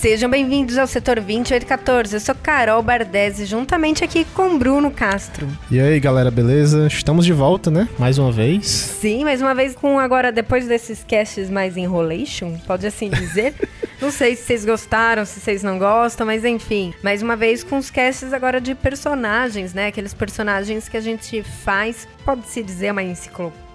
[0.00, 2.14] sejam bem-vindos ao setor 2814.
[2.14, 5.46] Eu sou Carol Bardesi, juntamente aqui com Bruno Castro.
[5.70, 6.86] E aí, galera, beleza?
[6.86, 7.86] Estamos de volta, né?
[7.98, 8.66] Mais uma vez.
[8.66, 13.52] Sim, mais uma vez com agora, depois desses casts mais enrolation, pode assim dizer.
[14.00, 16.94] Não sei se vocês gostaram, se vocês não gostam, mas enfim.
[17.02, 19.88] Mais uma vez com os casts agora de personagens, né?
[19.88, 23.69] Aqueles personagens que a gente faz, pode-se dizer, uma enciclopédia,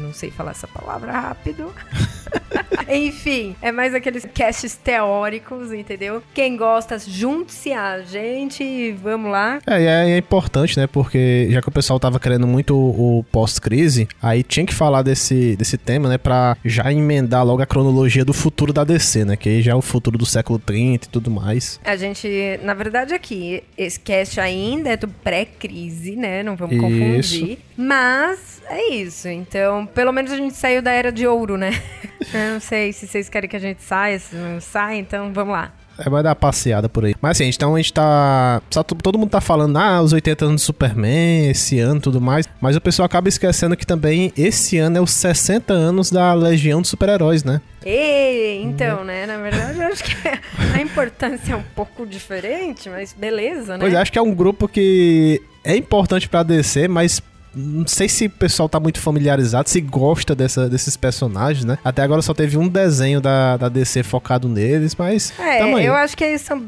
[0.00, 1.72] não sei falar essa palavra rápido.
[2.88, 6.22] Enfim, é mais aqueles casts teóricos, entendeu?
[6.34, 9.60] Quem gosta, junte-se a gente e vamos lá.
[9.66, 10.86] É, e é, é importante, né?
[10.86, 15.02] Porque já que o pessoal tava querendo muito o, o pós-crise, aí tinha que falar
[15.02, 16.18] desse, desse tema, né?
[16.18, 19.36] Pra já emendar logo a cronologia do futuro da DC, né?
[19.36, 21.80] Que aí já é o futuro do século 30 e tudo mais.
[21.84, 22.28] A gente,
[22.62, 26.42] na verdade, aqui, esse cast ainda é do pré-crise, né?
[26.42, 26.82] Não vamos Isso.
[26.82, 27.58] confundir.
[27.76, 29.28] Mas é isso.
[29.32, 31.70] Então, pelo menos a gente saiu da era de ouro, né?
[32.32, 35.52] Eu não sei se vocês querem que a gente saia, se não sai, então vamos
[35.52, 35.72] lá.
[35.98, 37.14] É, vai dar uma passeada por aí.
[37.20, 38.62] Mas assim, então a gente tá.
[39.02, 42.48] todo mundo tá falando, ah, os 80 anos do Superman, esse ano e tudo mais.
[42.60, 46.80] Mas o pessoal acaba esquecendo que também esse ano é os 60 anos da Legião
[46.80, 47.60] dos Super-Heróis, né?
[47.84, 49.26] E, então, né?
[49.26, 50.16] Na verdade, eu acho que
[50.74, 53.80] a importância é um pouco diferente, mas beleza, né?
[53.80, 57.22] Pois é, acho que é um grupo que é importante pra DC, mas
[57.54, 61.78] não sei se o pessoal tá muito familiarizado, se gosta dessa, desses personagens, né?
[61.84, 65.32] Até agora só teve um desenho da, da DC focado neles, mas.
[65.38, 66.62] É, eu acho que eles são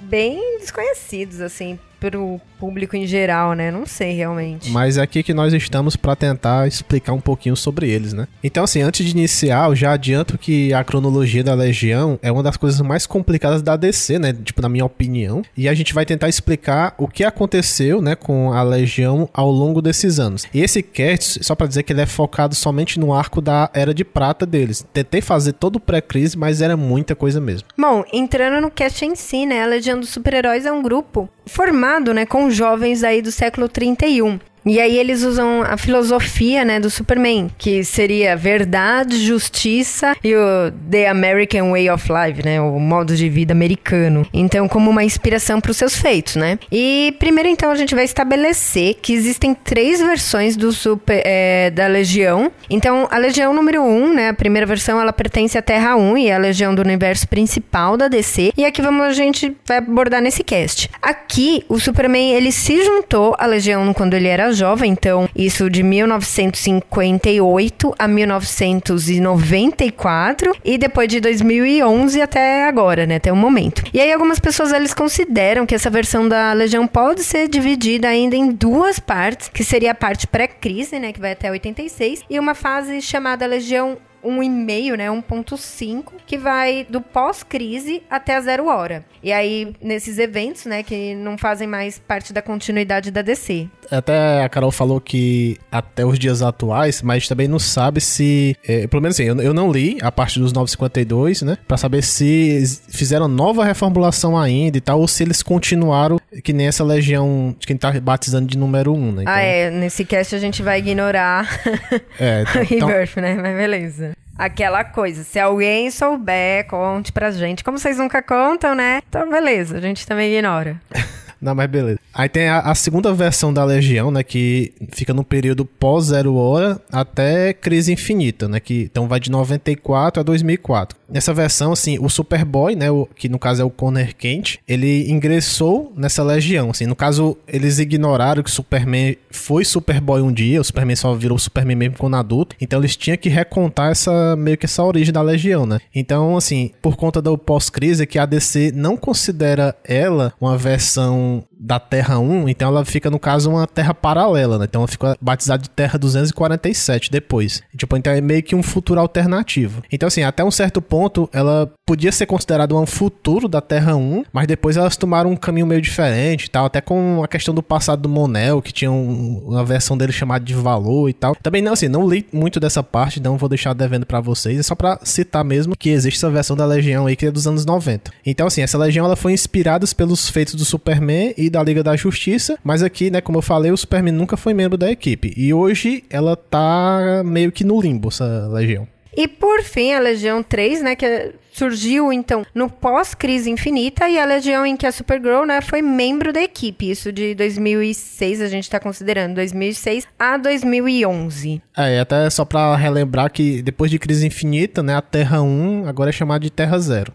[0.00, 3.70] bem desconhecidos, assim, pro público em geral, né?
[3.70, 4.70] Não sei realmente.
[4.70, 8.26] Mas é aqui que nós estamos pra tentar explicar um pouquinho sobre eles, né?
[8.42, 12.42] Então, assim, antes de iniciar, eu já adianto que a cronologia da Legião é uma
[12.42, 14.32] das coisas mais complicadas da DC, né?
[14.32, 15.42] Tipo, na minha opinião.
[15.56, 19.82] E a gente vai tentar explicar o que aconteceu, né, com a Legião ao longo
[19.82, 20.46] desses anos.
[20.52, 23.92] E esse cast, só pra dizer que ele é focado somente no arco da Era
[23.92, 24.84] de Prata deles.
[24.92, 27.68] Tentei fazer todo o pré-crise, mas era muita coisa mesmo.
[27.76, 29.62] Bom, entrando no cast em si, né?
[29.62, 34.38] A Legião dos Super-Heróis é um grupo formado, né, com jovens aí do século 31.
[34.66, 40.72] E aí eles usam a filosofia, né, do Superman, que seria verdade, justiça e o
[40.90, 44.26] The American Way of Life, né, o modo de vida americano.
[44.34, 46.58] Então, como uma inspiração para os seus feitos, né?
[46.70, 51.86] E primeiro, então, a gente vai estabelecer que existem três versões do super, é, da
[51.86, 52.50] Legião.
[52.68, 56.28] Então, a Legião número 1, né, a primeira versão, ela pertence à Terra 1 e
[56.28, 58.52] é a Legião do universo principal da DC.
[58.56, 60.90] E aqui vamos a gente vai abordar nesse cast.
[61.00, 65.82] Aqui, o Superman, ele se juntou à Legião quando ele era jovem, então isso de
[65.82, 73.82] 1958 a 1994 e depois de 2011 até agora, né, até o momento.
[73.92, 78.36] E aí algumas pessoas eles consideram que essa versão da Legião pode ser dividida ainda
[78.36, 82.54] em duas partes, que seria a parte pré-crise, né, que vai até 86, e uma
[82.54, 89.04] fase chamada Legião 1,5, né, 1.5, que vai do pós-crise até a zero hora.
[89.22, 93.68] E aí, nesses eventos, né, que não fazem mais parte da continuidade da DC.
[93.90, 98.56] Até a Carol falou que até os dias atuais, mas também não sabe se.
[98.66, 101.58] é, pelo menos assim, eu, eu não li a parte dos 952, né?
[101.66, 106.66] Pra saber se fizeram nova reformulação ainda e tal, ou se eles continuaram que nem
[106.66, 109.22] essa legião de quem tá batizando de número 1, né?
[109.22, 111.48] Então, Ah, é, nesse cast a gente vai ignorar
[112.18, 113.34] é, o então- então, Rebirth, né?
[113.34, 114.12] Mas beleza.
[114.38, 117.64] Aquela coisa, se alguém souber, conte pra gente.
[117.64, 119.00] Como vocês nunca contam, né?
[119.08, 120.80] Então, beleza, a gente também ignora.
[121.40, 121.98] Não, mas beleza.
[122.14, 124.22] Aí tem a, a segunda versão da Legião, né?
[124.22, 128.58] Que fica no período pós-zero hora até Crise Infinita, né?
[128.58, 130.98] Que, então vai de 94 a 2004.
[131.08, 132.90] Nessa versão, assim, o Superboy, né?
[132.90, 136.70] O, que no caso é o Connor Kent, ele ingressou nessa Legião.
[136.70, 140.60] Assim, no caso, eles ignoraram que o Superman foi Superboy um dia.
[140.60, 142.56] O Superman só virou Superman mesmo quando adulto.
[142.60, 145.78] Então eles tinham que recontar essa meio que essa origem da Legião, né?
[145.94, 151.78] Então, assim, por conta do pós-crise, que a DC não considera ela uma versão da
[151.80, 154.66] Terra 1, então ela fica, no caso, uma Terra paralela, né?
[154.68, 157.62] Então ela fica batizada de Terra 247 depois.
[157.76, 159.82] Tipo, então é meio que um futuro alternativo.
[159.90, 164.24] Então, assim, até um certo ponto, ela podia ser considerada um futuro da Terra 1,
[164.32, 167.62] mas depois elas tomaram um caminho meio diferente e tal, até com a questão do
[167.62, 171.36] passado do Monel, que tinha um- uma versão dele chamada de Valor e tal.
[171.36, 174.62] Também, não, assim, não li muito dessa parte, então vou deixar devendo pra vocês, é
[174.62, 177.64] só pra citar mesmo que existe essa versão da Legião aí que é dos anos
[177.64, 178.10] 90.
[178.24, 181.94] Então, assim, essa Legião ela foi inspirada pelos feitos do Superman e da Liga da
[181.94, 185.32] Justiça, mas aqui, né, como eu falei, o Superman nunca foi membro da equipe.
[185.36, 188.88] E hoje ela tá meio que no limbo, essa Legião.
[189.16, 194.26] E por fim, a Legião 3, né, que surgiu então no pós-crise infinita e a
[194.26, 196.90] Legião em que a Supergirl, né, foi membro da equipe.
[196.90, 201.62] Isso de 2006 a gente tá considerando 2006 a 2011.
[201.74, 205.88] É, e até só para relembrar que depois de crise infinita, né, a Terra 1
[205.88, 207.12] agora é chamada de Terra 0.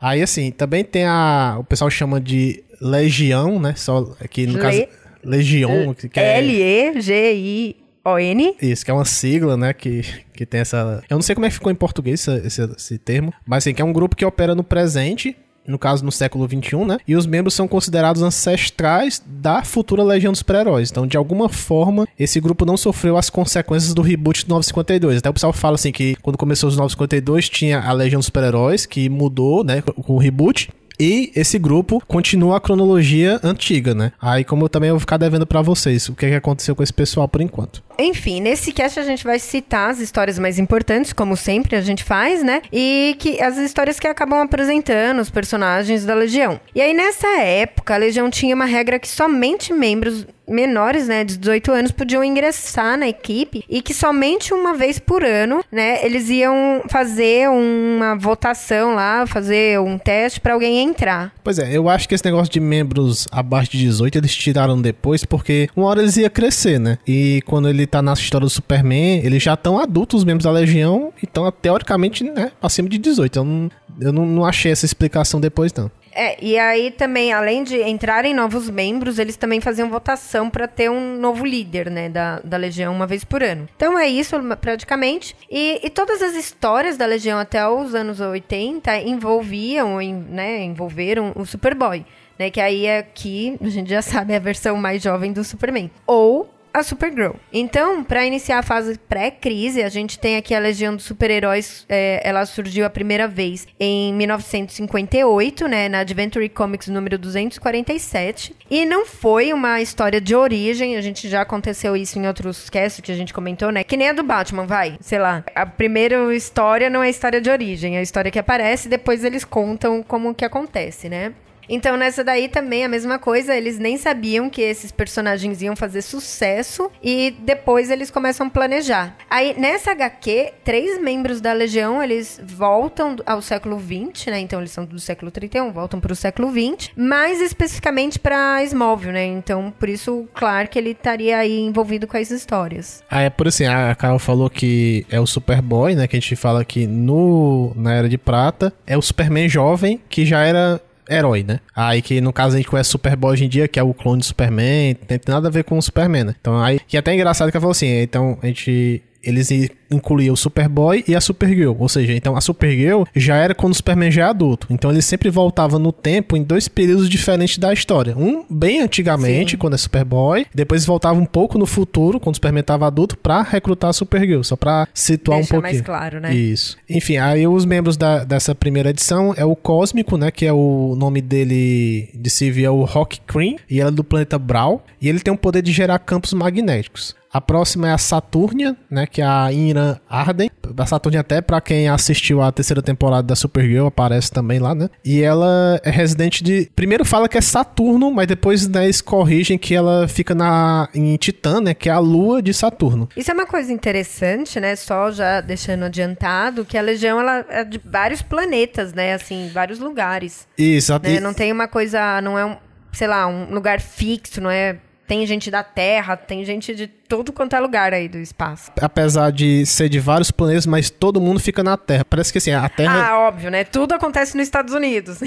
[0.00, 3.74] Aí assim, também tem a o pessoal chama de Legião, né?
[3.76, 4.58] Só aqui no Le...
[4.60, 4.86] caso
[5.22, 8.54] Legião, que é L E G I ON?
[8.60, 10.02] Isso, que é uma sigla, né, que,
[10.32, 11.02] que tem essa...
[11.08, 13.74] Eu não sei como é que ficou em português esse, esse, esse termo, mas assim,
[13.74, 15.36] que é um grupo que opera no presente
[15.66, 16.98] no caso no século XXI, né?
[17.06, 20.90] E os membros são considerados ancestrais da futura Legião dos Super-Heróis.
[20.90, 25.18] Então, de alguma forma, esse grupo não sofreu as consequências do reboot do 952.
[25.18, 28.86] Até o pessoal fala assim que quando começou os 952 tinha a Legião dos Super-Heróis,
[28.86, 30.70] que mudou, né, com o reboot.
[30.98, 34.12] E esse grupo continua a cronologia antiga, né?
[34.20, 36.82] Aí, como eu também vou ficar devendo para vocês, o que, é que aconteceu com
[36.82, 37.82] esse pessoal por enquanto.
[38.02, 42.02] Enfim, nesse cast a gente vai citar as histórias mais importantes, como sempre a gente
[42.04, 42.62] faz, né?
[42.72, 46.60] E que as histórias que acabam apresentando os personagens da Legião.
[46.74, 51.38] E aí, nessa época, a Legião tinha uma regra que somente membros menores, né, de
[51.38, 56.28] 18 anos, podiam ingressar na equipe e que somente uma vez por ano, né, eles
[56.28, 61.32] iam fazer uma votação lá, fazer um teste para alguém entrar.
[61.44, 65.24] Pois é, eu acho que esse negócio de membros abaixo de 18 eles tiraram depois
[65.24, 66.98] porque uma hora eles iam crescer, né?
[67.06, 70.50] E quando ele tá na história do Superman, eles já estão adultos, os membros da
[70.50, 73.38] Legião, e estão teoricamente, né, acima de 18.
[73.38, 73.70] Eu não,
[74.00, 75.90] eu não, não achei essa explicação depois, não.
[76.12, 80.90] É, e aí também, além de entrarem novos membros, eles também faziam votação para ter
[80.90, 83.68] um novo líder, né, da, da Legião uma vez por ano.
[83.76, 85.36] Então é isso, praticamente.
[85.48, 89.98] E, e todas as histórias da Legião até os anos 80 envolviam,
[90.28, 92.04] né, envolveram o Superboy.
[92.38, 95.90] Né, que aí aqui, a gente já sabe, é a versão mais jovem do Superman.
[96.06, 97.32] Ou a Supergirl.
[97.52, 101.84] Então, para iniciar a fase pré-crise, a gente tem aqui a Legião dos Super-Heróis.
[101.88, 108.54] É, ela surgiu a primeira vez em 1958, né, na Adventure Comics número 247.
[108.70, 113.00] E não foi uma história de origem, a gente já aconteceu isso em outros casts
[113.00, 113.82] que a gente comentou, né?
[113.82, 114.96] Que nem a do Batman, vai.
[115.00, 115.44] Sei lá.
[115.54, 119.24] A primeira história não é história de origem, é a história que aparece e depois
[119.24, 121.32] eles contam como que acontece, né?
[121.70, 126.02] Então, nessa daí também a mesma coisa, eles nem sabiam que esses personagens iam fazer
[126.02, 129.16] sucesso e depois eles começam a planejar.
[129.30, 134.40] Aí, nessa HQ, três membros da Legião, eles voltam ao século 20, né?
[134.40, 139.12] Então, eles são do século 31, voltam para o século 20, mais especificamente para Smallville,
[139.12, 139.24] né?
[139.24, 143.04] Então, por isso, Clark, ele estaria aí envolvido com as histórias.
[143.08, 146.08] Ah, é por assim, a Carol falou que é o Superboy, né?
[146.08, 150.24] Que a gente fala que no, na Era de Prata é o Superman jovem que
[150.24, 151.60] já era herói, né?
[151.74, 154.20] Aí que no caso a gente conhece Superboy hoje em dia, que é o clone
[154.20, 156.34] do Superman, tem nada a ver com o Superman, né?
[156.40, 159.50] Então aí, que é até engraçado que ela falou assim, então a gente eles
[159.90, 161.74] incluíam o Superboy e a Supergirl.
[161.78, 164.66] Ou seja, então a Supergirl já era quando o Superman já é adulto.
[164.70, 168.16] Então ele sempre voltava no tempo em dois períodos diferentes da história.
[168.16, 169.56] Um bem antigamente, Sim.
[169.56, 173.42] quando é Superboy, depois voltava um pouco no futuro, quando o Superman estava adulto, para
[173.42, 175.82] recrutar a Supergirl, só para situar Deixa um pouquinho.
[175.82, 176.34] mais claro, né?
[176.34, 176.76] Isso.
[176.88, 180.94] Enfim, aí os membros da, dessa primeira edição é o Cósmico, né, que é o
[180.96, 185.08] nome dele de civil é o Rock Cream, e ela é do planeta Brawl, e
[185.08, 187.14] ele tem o poder de gerar campos magnéticos.
[187.32, 190.50] A próxima é a Saturnia, né, que é a Ira Arden.
[190.76, 194.88] A Saturnia até para quem assistiu a terceira temporada da Supergirl aparece também lá, né?
[195.04, 199.56] E ela é residente de, primeiro fala que é Saturno, mas depois né, eles corrigem
[199.56, 203.08] que ela fica na em Titã, né, que é a lua de Saturno.
[203.16, 204.74] Isso é uma coisa interessante, né?
[204.74, 209.78] Só já deixando adiantado que a Legião ela é de vários planetas, né, assim, vários
[209.78, 210.48] lugares.
[210.58, 210.92] Isso.
[211.00, 211.20] Né?
[211.20, 212.56] Não tem uma coisa, não é um,
[212.92, 214.78] sei lá, um lugar fixo, não é
[215.10, 218.70] tem gente da Terra, tem gente de todo quanto é lugar aí do espaço.
[218.80, 222.04] Apesar de ser de vários planetas, mas todo mundo fica na Terra.
[222.04, 223.08] Parece que assim, a Terra.
[223.08, 223.64] Ah, óbvio, né?
[223.64, 225.18] Tudo acontece nos Estados Unidos.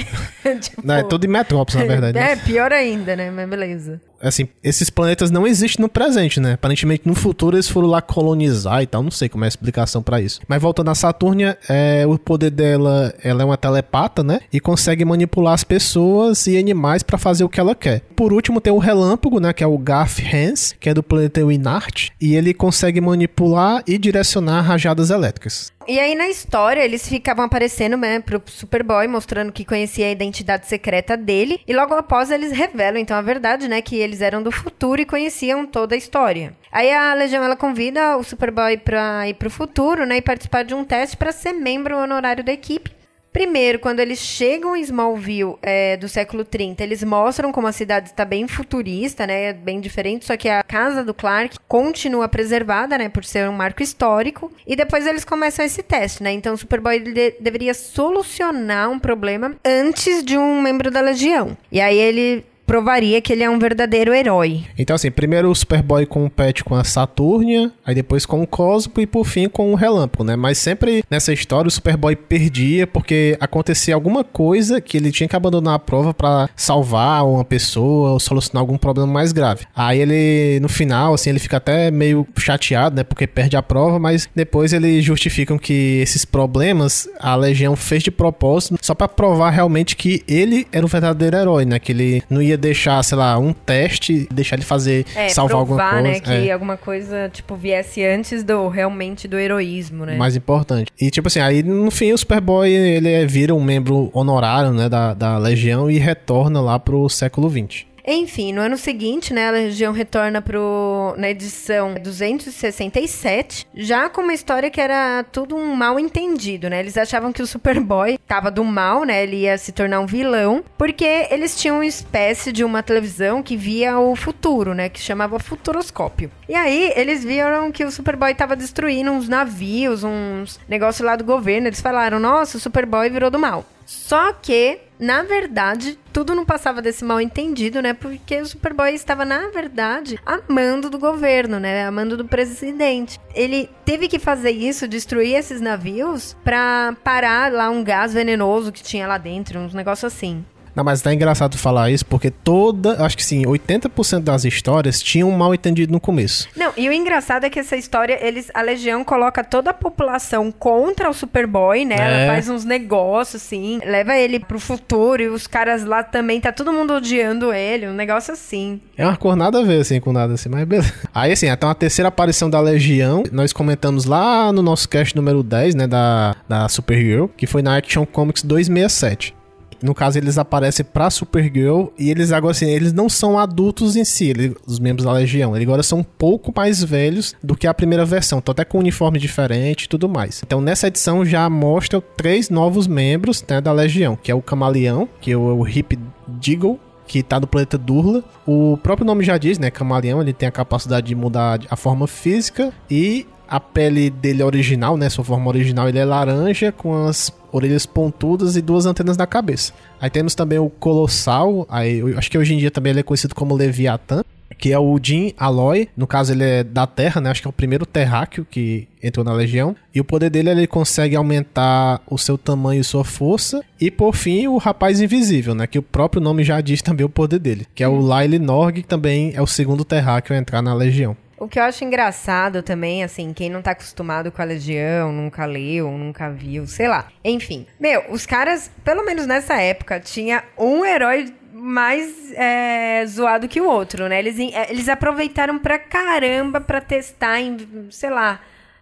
[0.61, 0.81] tipo...
[0.87, 2.17] Não, é tudo em metrópolis, na verdade.
[2.17, 3.29] é, pior ainda, né?
[3.29, 6.53] Mas beleza assim, esses planetas não existem no presente, né?
[6.53, 10.01] Aparentemente no futuro eles foram lá colonizar e tal, não sei como é a explicação
[10.01, 10.39] para isso.
[10.47, 14.39] Mas voltando à Saturnia, é, o poder dela, ela é uma telepata, né?
[14.51, 18.01] E consegue manipular as pessoas e animais para fazer o que ela quer.
[18.15, 19.51] Por último tem o Relâmpago, né?
[19.51, 23.97] Que é o Garth Hans, que é do planeta Winart, e ele consegue manipular e
[23.97, 25.72] direcionar rajadas elétricas.
[25.87, 30.67] E aí na história eles ficavam aparecendo, né, pro Superboy, mostrando que conhecia a identidade
[30.67, 31.59] secreta dele.
[31.67, 35.05] E logo após eles revelam então a verdade, né, que eles eram do futuro e
[35.05, 36.55] conheciam toda a história.
[36.71, 40.73] Aí a Legião ela convida o Superboy para ir pro futuro, né, e participar de
[40.73, 42.91] um teste para ser membro honorário da equipe.
[43.33, 48.09] Primeiro, quando eles chegam em Smallville é, do século 30, eles mostram como a cidade
[48.09, 49.51] está bem futurista, né?
[49.51, 53.09] Bem diferente, só que a casa do Clark continua preservada, né?
[53.09, 54.51] Por ser um marco histórico.
[54.67, 56.31] E depois eles começam esse teste, né?
[56.31, 61.57] Então o Superboy de deveria solucionar um problema antes de um membro da Legião.
[61.71, 64.63] E aí ele provaria que ele é um verdadeiro herói.
[64.77, 69.05] Então, assim, primeiro o Superboy compete com a Saturnia, aí depois com o Cosmo e
[69.05, 70.35] por fim com o Relâmpago, né?
[70.35, 75.35] Mas sempre nessa história o Superboy perdia porque acontecia alguma coisa que ele tinha que
[75.35, 79.65] abandonar a prova para salvar uma pessoa ou solucionar algum problema mais grave.
[79.75, 83.03] Aí ele, no final, assim, ele fica até meio chateado, né?
[83.03, 88.11] Porque perde a prova, mas depois eles justificam que esses problemas a Legião fez de
[88.11, 91.79] propósito só para provar realmente que ele era o verdadeiro herói, né?
[91.79, 95.65] Que ele não ia ia deixar, sei lá, um teste, deixar ele fazer, é, salvar
[95.65, 96.31] provar, alguma né, coisa.
[96.31, 96.51] né, que é.
[96.53, 100.15] alguma coisa, tipo, viesse antes do, realmente, do heroísmo, né.
[100.15, 100.91] Mais importante.
[100.99, 105.13] E, tipo assim, aí, no fim, o Superboy, ele vira um membro honorário, né, da,
[105.13, 107.85] da Legião e retorna lá pro século XX.
[108.05, 114.33] Enfim, no ano seguinte, né, a Legião retorna pro, na edição 267, já com uma
[114.33, 116.79] história que era tudo um mal entendido, né?
[116.79, 119.23] Eles achavam que o Superboy tava do mal, né?
[119.23, 123.55] Ele ia se tornar um vilão, porque eles tinham uma espécie de uma televisão que
[123.55, 124.89] via o futuro, né?
[124.89, 126.29] Que chamava Futuroscópio.
[126.49, 131.23] E aí, eles viram que o Superboy tava destruindo uns navios, uns negócios lá do
[131.23, 131.67] governo.
[131.67, 133.65] Eles falaram, nossa, o Superboy virou do mal.
[133.85, 137.93] Só que, na verdade, tudo não passava desse mal entendido, né?
[137.93, 141.85] Porque o Superboy estava, na verdade, amando do governo, né?
[141.85, 143.19] Amando do presidente.
[143.35, 148.81] Ele teve que fazer isso, destruir esses navios, para parar lá um gás venenoso que
[148.81, 150.45] tinha lá dentro, uns negócios assim.
[150.75, 155.29] Não, mas tá engraçado falar isso porque toda, acho que sim, 80% das histórias tinham
[155.29, 156.47] um mal entendido no começo.
[156.55, 160.51] Não, e o engraçado é que essa história, eles a Legião coloca toda a população
[160.51, 161.95] contra o Superboy, né?
[161.95, 162.25] É.
[162.25, 166.51] Ela faz uns negócios assim, leva ele pro futuro e os caras lá também tá
[166.51, 168.81] todo mundo odiando ele, um negócio assim.
[168.97, 170.93] É uma cor nada a ver assim com nada assim, mas beleza.
[171.13, 175.43] Aí assim, até uma terceira aparição da Legião, nós comentamos lá no nosso cast número
[175.43, 179.35] 10, né, da da Supergirl, que foi na Action Comics 267.
[179.83, 184.05] No caso, eles aparecem pra Supergirl e eles agora assim, eles não são adultos em
[184.05, 184.33] si,
[184.65, 185.53] os membros da Legião.
[185.53, 188.39] Eles agora são um pouco mais velhos do que a primeira versão.
[188.39, 190.41] Estão até com um uniforme diferente e tudo mais.
[190.41, 195.09] Então, nessa edição já mostra três novos membros né, da Legião, que é o Camaleão,
[195.19, 198.23] que é o, o Hip Deagle, que tá no planeta Durla.
[198.47, 199.69] O próprio nome já diz, né?
[199.69, 204.45] Camaleão, ele tem a capacidade de mudar a forma física e a pele dele é
[204.45, 205.09] original, né?
[205.09, 209.73] Sua forma original ele é laranja com as orelhas pontudas e duas antenas na cabeça.
[210.01, 213.35] Aí temos também o Colossal, aí acho que hoje em dia também ele é conhecido
[213.35, 214.23] como Leviatã,
[214.57, 217.29] que é o Jim Aloy, no caso ele é da Terra, né?
[217.29, 219.75] Acho que é o primeiro terráqueo que entrou na Legião.
[219.93, 223.61] E o poder dele ele consegue aumentar o seu tamanho e sua força.
[223.79, 225.67] E por fim, o Rapaz Invisível, né?
[225.67, 228.81] Que o próprio nome já diz também o poder dele, que é o Lyle Norg,
[228.81, 231.17] que também é o segundo terráqueo a entrar na Legião.
[231.37, 235.45] O que eu acho engraçado também, assim, quem não tá acostumado com a Legião, nunca
[235.45, 237.07] leu, nunca viu, sei lá.
[237.23, 243.61] Enfim, meu, os caras, pelo menos nessa época, tinha um herói mais é, zoado que
[243.61, 244.19] o outro, né?
[244.19, 247.57] Eles, é, eles aproveitaram pra caramba pra testar em,
[247.89, 248.39] sei lá,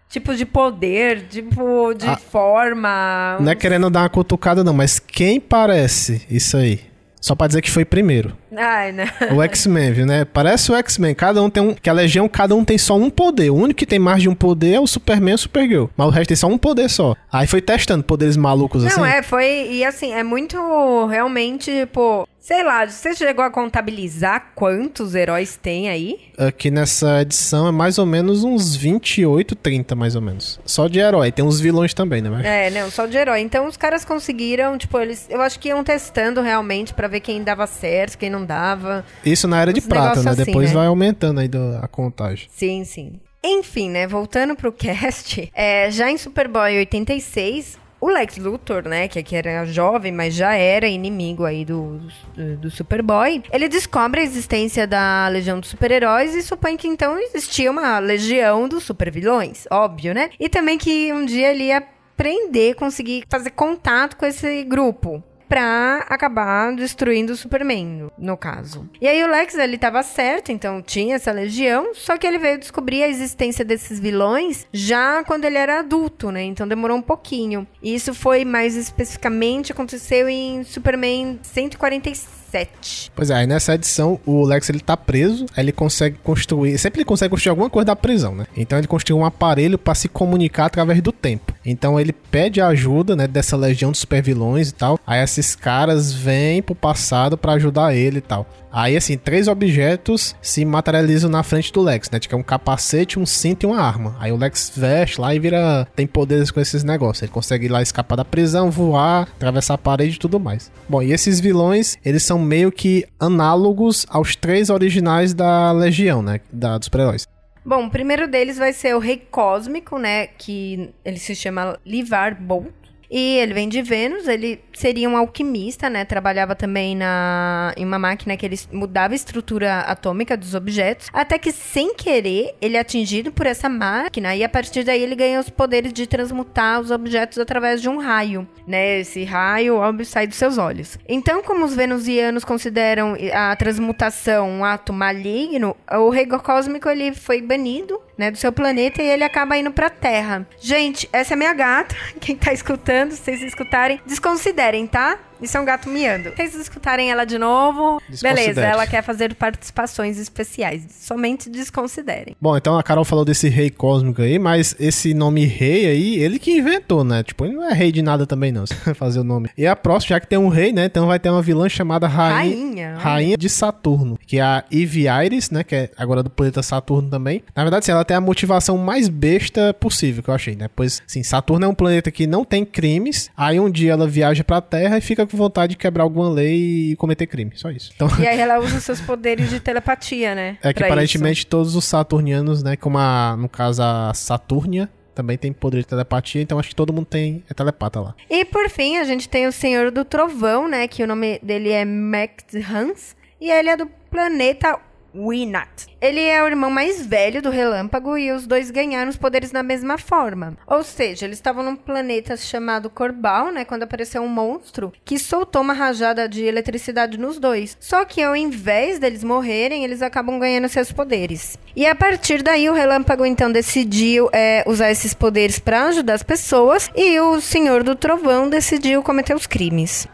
[0.09, 3.37] tipo de poder, tipo de ah, forma.
[3.39, 6.81] Não é querendo dar uma cutucada, não, mas quem parece isso aí?
[7.19, 8.35] Só pra dizer que foi primeiro.
[8.55, 9.05] Ai, não.
[9.35, 10.25] O X-Men, viu, né?
[10.25, 11.15] Parece o X-Men.
[11.15, 11.73] Cada um tem um.
[11.73, 13.49] Que a Legião, cada um tem só um poder.
[13.49, 15.85] O único que tem mais de um poder é o Superman e o Supergirl.
[15.95, 17.15] Mas o resto tem só um poder só.
[17.31, 18.99] Aí foi testando poderes malucos assim.
[18.99, 19.69] Não, é, foi.
[19.71, 22.27] E assim, é muito realmente, tipo.
[22.41, 26.17] Sei lá, você chegou a contabilizar quantos heróis tem aí?
[26.35, 30.59] Aqui nessa edição é mais ou menos uns 28, 30 mais ou menos.
[30.65, 31.31] Só de herói.
[31.31, 32.31] Tem uns vilões também, né?
[32.31, 32.43] Mas...
[32.43, 33.41] É, não, só de herói.
[33.41, 35.27] Então os caras conseguiram, tipo, eles.
[35.29, 39.05] Eu acho que iam testando realmente para ver quem dava certo, quem não dava.
[39.25, 40.31] Isso na era de prata, né?
[40.31, 40.75] Assim, Depois né?
[40.75, 41.49] vai aumentando aí
[41.81, 42.47] a contagem.
[42.51, 43.19] Sim, sim.
[43.43, 49.17] Enfim, né, voltando pro cast, é, já em Superboy 86, o Lex Luthor, né, que
[49.17, 51.99] aqui era jovem, mas já era inimigo aí do,
[52.35, 57.17] do, do Superboy, ele descobre a existência da Legião dos Super-Heróis e supõe que então
[57.17, 60.29] existia uma legião dos supervilões, óbvio, né?
[60.39, 66.05] E também que um dia ele ia aprender, conseguir fazer contato com esse grupo pra
[66.07, 68.89] acabar destruindo o Superman, no caso.
[69.01, 72.57] E aí o Lex, ele tava certo, então tinha essa legião, só que ele veio
[72.57, 76.41] descobrir a existência desses vilões já quando ele era adulto, né?
[76.43, 77.67] Então demorou um pouquinho.
[77.83, 83.11] E isso foi mais especificamente aconteceu em Superman 147.
[83.13, 87.05] Pois é, aí nessa edição o Lex ele tá preso, ele consegue construir, sempre ele
[87.05, 88.45] consegue construir alguma coisa da prisão, né?
[88.55, 91.53] Então ele construiu um aparelho para se comunicar através do tempo.
[91.65, 94.99] Então ele pede ajuda, né, dessa legião de supervilões e tal.
[95.05, 98.47] Aí esses caras vêm pro passado para ajudar ele e tal.
[98.71, 102.19] Aí, assim, três objetos se materializam na frente do Lex, né?
[102.19, 104.15] Que é um capacete, um cinto e uma arma.
[104.17, 105.85] Aí o Lex veste lá e vira.
[105.93, 107.21] tem poderes com esses negócios.
[107.21, 110.71] Ele consegue ir lá escapar da prisão, voar, atravessar a parede e tudo mais.
[110.87, 116.39] Bom, e esses vilões, eles são meio que análogos aos três originais da Legião, né?
[116.51, 117.27] Da, dos super-heróis.
[117.63, 120.27] Bom, o primeiro deles vai ser o Rei Cósmico, né?
[120.27, 122.73] Que ele se chama Livar Bolt.
[123.11, 126.05] E ele vem de Vênus, ele seria um alquimista, né?
[126.05, 131.37] Trabalhava também na, em uma máquina que ele mudava a estrutura atômica dos objetos, até
[131.37, 135.41] que sem querer ele é atingido por essa máquina e a partir daí ele ganha
[135.41, 138.99] os poderes de transmutar os objetos através de um raio, né?
[139.01, 140.97] Esse raio, óbvio, sai dos seus olhos.
[141.07, 147.41] Então, como os venusianos consideram a transmutação um ato maligno, o rei cósmico ele foi
[147.41, 150.45] banido né, do seu planeta e ele acaba indo pra Terra.
[150.59, 151.95] Gente, essa é minha gata.
[152.21, 155.17] Quem tá escutando, se vocês escutarem, desconsiderem, tá?
[155.41, 156.29] Isso é um gato miando.
[156.29, 160.83] Se vocês escutarem ela de novo, beleza, ela quer fazer participações especiais.
[160.89, 162.35] Somente desconsiderem.
[162.39, 166.37] Bom, então a Carol falou desse rei cósmico aí, mas esse nome rei aí, ele
[166.37, 167.23] que inventou, né?
[167.23, 168.65] Tipo, ele não é rei de nada também, não.
[168.95, 169.49] Fazer o nome.
[169.57, 170.85] E a próxima, já que tem um rei, né?
[170.85, 172.41] Então vai ter uma vilã chamada Rainha.
[172.41, 175.63] Rainha, Rainha de Saturno, que é a Eve Iris, né?
[175.63, 177.43] Que é agora do planeta Saturno também.
[177.55, 180.69] Na verdade, sim, ela tem a motivação mais besta possível, que eu achei, né?
[180.75, 183.29] Pois, sim, Saturno é um planeta que não tem crimes.
[183.35, 186.95] Aí um dia ela viaja pra Terra e fica vontade de quebrar alguma lei e
[186.95, 187.51] cometer crime.
[187.55, 187.91] Só isso.
[187.95, 188.07] Então...
[188.19, 190.57] E aí ela usa os seus poderes de telepatia, né?
[190.61, 191.47] É que aparentemente isso.
[191.47, 192.75] todos os saturnianos, né?
[192.75, 196.93] Como a, no caso a Saturnia, também tem poder de telepatia, então acho que todo
[196.93, 198.15] mundo tem é telepata lá.
[198.29, 200.87] E por fim, a gente tem o Senhor do Trovão, né?
[200.87, 203.15] Que o nome dele é Max Hans.
[203.39, 204.79] E ele é do planeta
[205.13, 205.87] Winat.
[206.01, 209.61] Ele é o irmão mais velho do Relâmpago e os dois ganharam os poderes da
[209.61, 210.57] mesma forma.
[210.65, 215.61] Ou seja, eles estavam num planeta chamado Corbal, né, quando apareceu um monstro que soltou
[215.61, 217.77] uma rajada de eletricidade nos dois.
[217.79, 221.57] Só que ao invés deles morrerem, eles acabam ganhando seus poderes.
[221.75, 226.23] E a partir daí o Relâmpago então decidiu é, usar esses poderes para ajudar as
[226.23, 230.07] pessoas e o Senhor do Trovão decidiu cometer os crimes.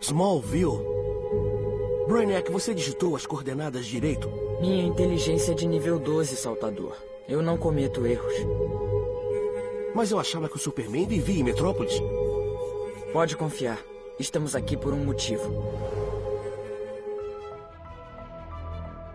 [0.00, 0.80] Smallville?
[2.06, 4.30] Brainiac, você digitou as coordenadas direito?
[4.60, 6.96] Minha inteligência é de nível 12, Saltador.
[7.28, 8.32] Eu não cometo erros.
[9.94, 12.00] Mas eu achava que o Superman vivia em Metrópolis.
[13.12, 13.78] Pode confiar.
[14.18, 15.44] Estamos aqui por um motivo.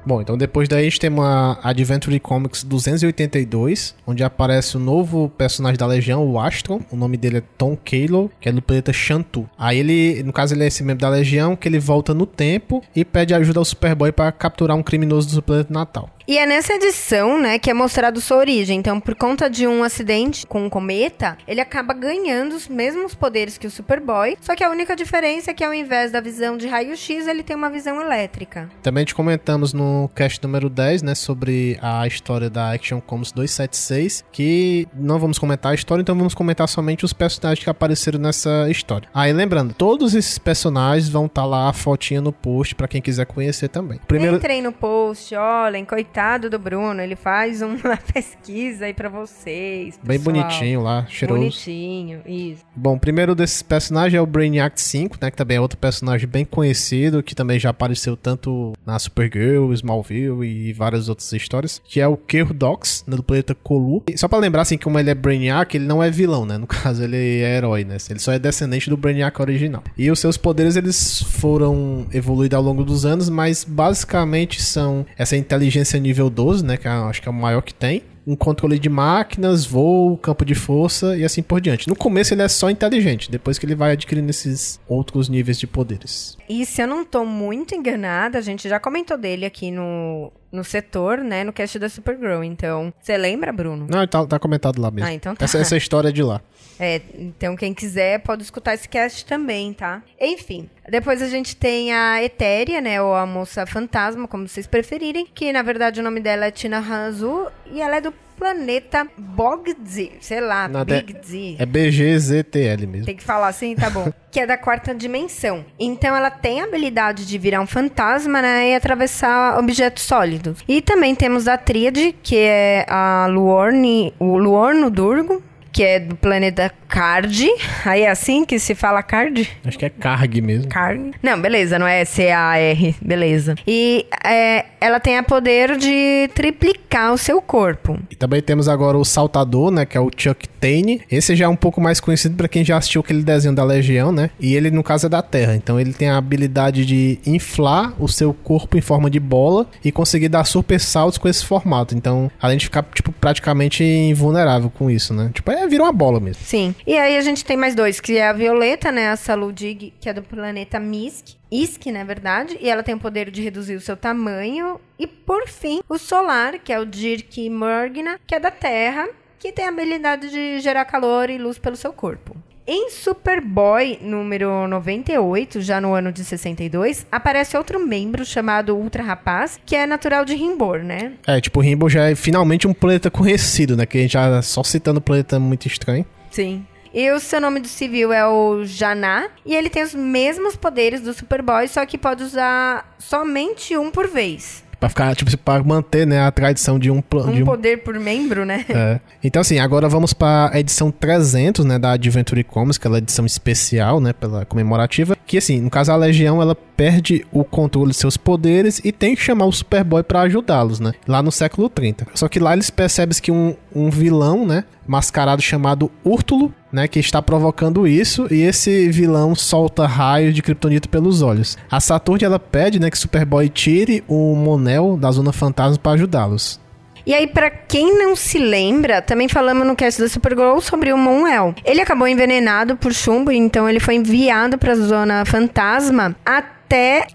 [0.06, 5.30] Bom, então depois daí a gente tem uma Adventure Comics 282, onde aparece o novo
[5.30, 6.82] personagem da Legião, o Astron.
[6.92, 9.50] O nome dele é Tom Kalo, que é do planeta Shantu.
[9.58, 12.84] Aí ele, no caso, ele é esse membro da Legião que ele volta no tempo
[12.96, 16.10] e pede ajuda ao Superboy para capturar um criminoso do planeta natal.
[16.26, 18.80] E é nessa edição, né, que é mostrado sua origem.
[18.80, 23.58] Então, por conta de um acidente com um cometa, ele acaba ganhando os mesmos poderes
[23.58, 26.66] que o Superboy, só que a única diferença é que ao invés da visão de
[26.66, 28.70] raio-x, ele tem uma visão elétrica.
[28.82, 34.26] Também te comentamos no cast número 10, né, sobre a história da Action Comics 276,
[34.32, 38.70] que não vamos comentar a história, então vamos comentar somente os personagens que apareceram nessa
[38.70, 39.08] história.
[39.14, 43.02] Aí, lembrando, todos esses personagens vão estar tá lá a fotinha no post para quem
[43.02, 44.00] quiser conhecer também.
[44.08, 44.38] Primeiro...
[44.38, 49.98] Entrem no post, olhem, coitado do Bruno, ele faz uma pesquisa aí para vocês.
[49.98, 50.08] Pessoal.
[50.08, 51.40] Bem bonitinho lá, cheiroso.
[51.40, 52.64] Bonitinho, isso.
[52.76, 56.46] Bom, primeiro desses personagens é o Brainiac 5, né, que também é outro personagem bem
[56.46, 62.08] conhecido, que também já apareceu tanto na Supergirl, Smallville e várias outras histórias, que é
[62.08, 64.04] o Kerr Dox, né, do planeta Colu.
[64.08, 66.58] E só para lembrar assim, como ele é Brainiac, ele não é vilão, né?
[66.58, 67.98] No caso, ele é herói, né?
[68.10, 69.84] Ele só é descendente do Brainiac original.
[69.98, 75.36] E os seus poderes eles foram evoluídos ao longo dos anos, mas basicamente são essa
[75.36, 76.78] inteligência nível 12, né?
[76.78, 80.46] Que é, acho que é o maior que tem um controle de máquinas, voo, campo
[80.46, 81.88] de força e assim por diante.
[81.88, 85.68] No começo ele é só inteligente, depois que ele vai adquirindo esses outros níveis de
[85.68, 86.38] poderes.
[86.48, 90.64] E se eu não tô muito enganada, a gente já comentou dele aqui no, no
[90.64, 92.44] setor, né, no cast da Supergirl.
[92.44, 93.88] Então, você lembra, Bruno?
[93.90, 95.10] Não, tá, tá comentado lá mesmo.
[95.10, 95.46] Ah, então tá.
[95.46, 96.42] Essa, essa história é de lá.
[96.84, 100.04] É, então quem quiser pode escutar esse cast também, tá?
[100.19, 105.26] Enfim, depois a gente tem a Etéria, né, ou a Moça Fantasma, como vocês preferirem,
[105.34, 110.12] que na verdade o nome dela é Tina Hanzu e ela é do planeta Bogzi,
[110.19, 111.56] sei lá, Big Z.
[111.60, 113.06] É BGZTL mesmo.
[113.06, 114.12] Tem que falar assim, tá bom.
[114.30, 115.63] que é da quarta dimensão.
[115.80, 120.60] Então ela tem a habilidade de virar um fantasma, né, e atravessar objetos sólidos.
[120.67, 125.41] E também temos a Tríade, que é a Luorne, o Luorno Durgo,
[125.74, 127.50] que é do planeta Card.
[127.84, 129.50] Aí é assim que se fala Card?
[129.66, 130.70] Acho que é Carg mesmo.
[130.70, 131.12] Card.
[131.22, 133.56] Não, beleza, não é C-A-R, beleza.
[133.66, 137.98] E é, ela tem a poder de triplicar o seu corpo.
[138.12, 139.86] E também temos agora o Saltador, né?
[139.86, 141.02] Que é o Chuck Tane.
[141.10, 144.12] Esse já é um pouco mais conhecido para quem já assistiu aquele desenho da Legião,
[144.12, 144.30] né?
[144.40, 145.56] E ele, no caso, é da Terra.
[145.56, 149.92] Então ele tem a habilidade de inflar o seu corpo em forma de bola e
[149.92, 151.96] conseguir dar super saltos com esse formato.
[151.96, 155.32] Então, além de ficar, tipo, praticamente invulnerável com isso, né?
[155.34, 156.43] Tipo, é, vira uma bola mesmo.
[156.43, 156.76] Sim.
[156.86, 159.10] E aí a gente tem mais dois, que é a Violeta, né?
[159.10, 161.36] A Saludig, que é do planeta Misk.
[161.52, 164.80] Isk, na verdade, e ela tem o poder de reduzir o seu tamanho.
[164.97, 169.52] E por fim, o Solar, que é o Dirk Morgna, que é da Terra, que
[169.52, 172.36] tem a habilidade de gerar calor e luz pelo seu corpo.
[172.65, 179.60] Em Superboy número 98, já no ano de 62, aparece outro membro chamado Ultra Rapaz,
[179.65, 181.12] que é natural de Rimbor, né?
[181.28, 183.86] É, tipo, o Rainbow já é finalmente um planeta conhecido, né?
[183.86, 186.06] Que a gente já só citando planeta muito estranho.
[186.32, 186.65] Sim.
[186.93, 189.28] E o seu nome do civil é o Janá.
[189.45, 194.08] E ele tem os mesmos poderes do Superboy, só que pode usar somente um por
[194.08, 194.62] vez.
[194.84, 197.02] Pra ficar, tipo, pra manter, né, a tradição de um...
[197.02, 198.65] pla- de Um poder por membro, né?
[198.69, 199.00] É.
[199.24, 202.98] Então, assim, agora vamos para a edição 300, né, da Adventure Comics, que é a
[202.98, 205.15] edição especial, né, pela comemorativa.
[205.26, 209.15] Que, assim, no caso, a Legião, ela perde o controle de seus poderes e tem
[209.15, 212.08] que chamar o Superboy para ajudá-los, né, lá no século 30.
[212.13, 217.00] Só que lá eles percebem que um, um vilão, né, mascarado chamado Úrtulo, né, que
[217.00, 221.56] está provocando isso, e esse vilão solta raios de kryptonita pelos olhos.
[221.70, 226.60] A Saturn, ela pede, né, que Superboy tire o Monel da Zona Fantasma para ajudá-los.
[227.06, 230.98] E aí, pra quem não se lembra, também falamos no cast da Supergirl sobre o
[230.98, 231.54] Monel.
[231.66, 236.62] Ele acabou envenenado por chumbo, então ele foi enviado pra Zona Fantasma até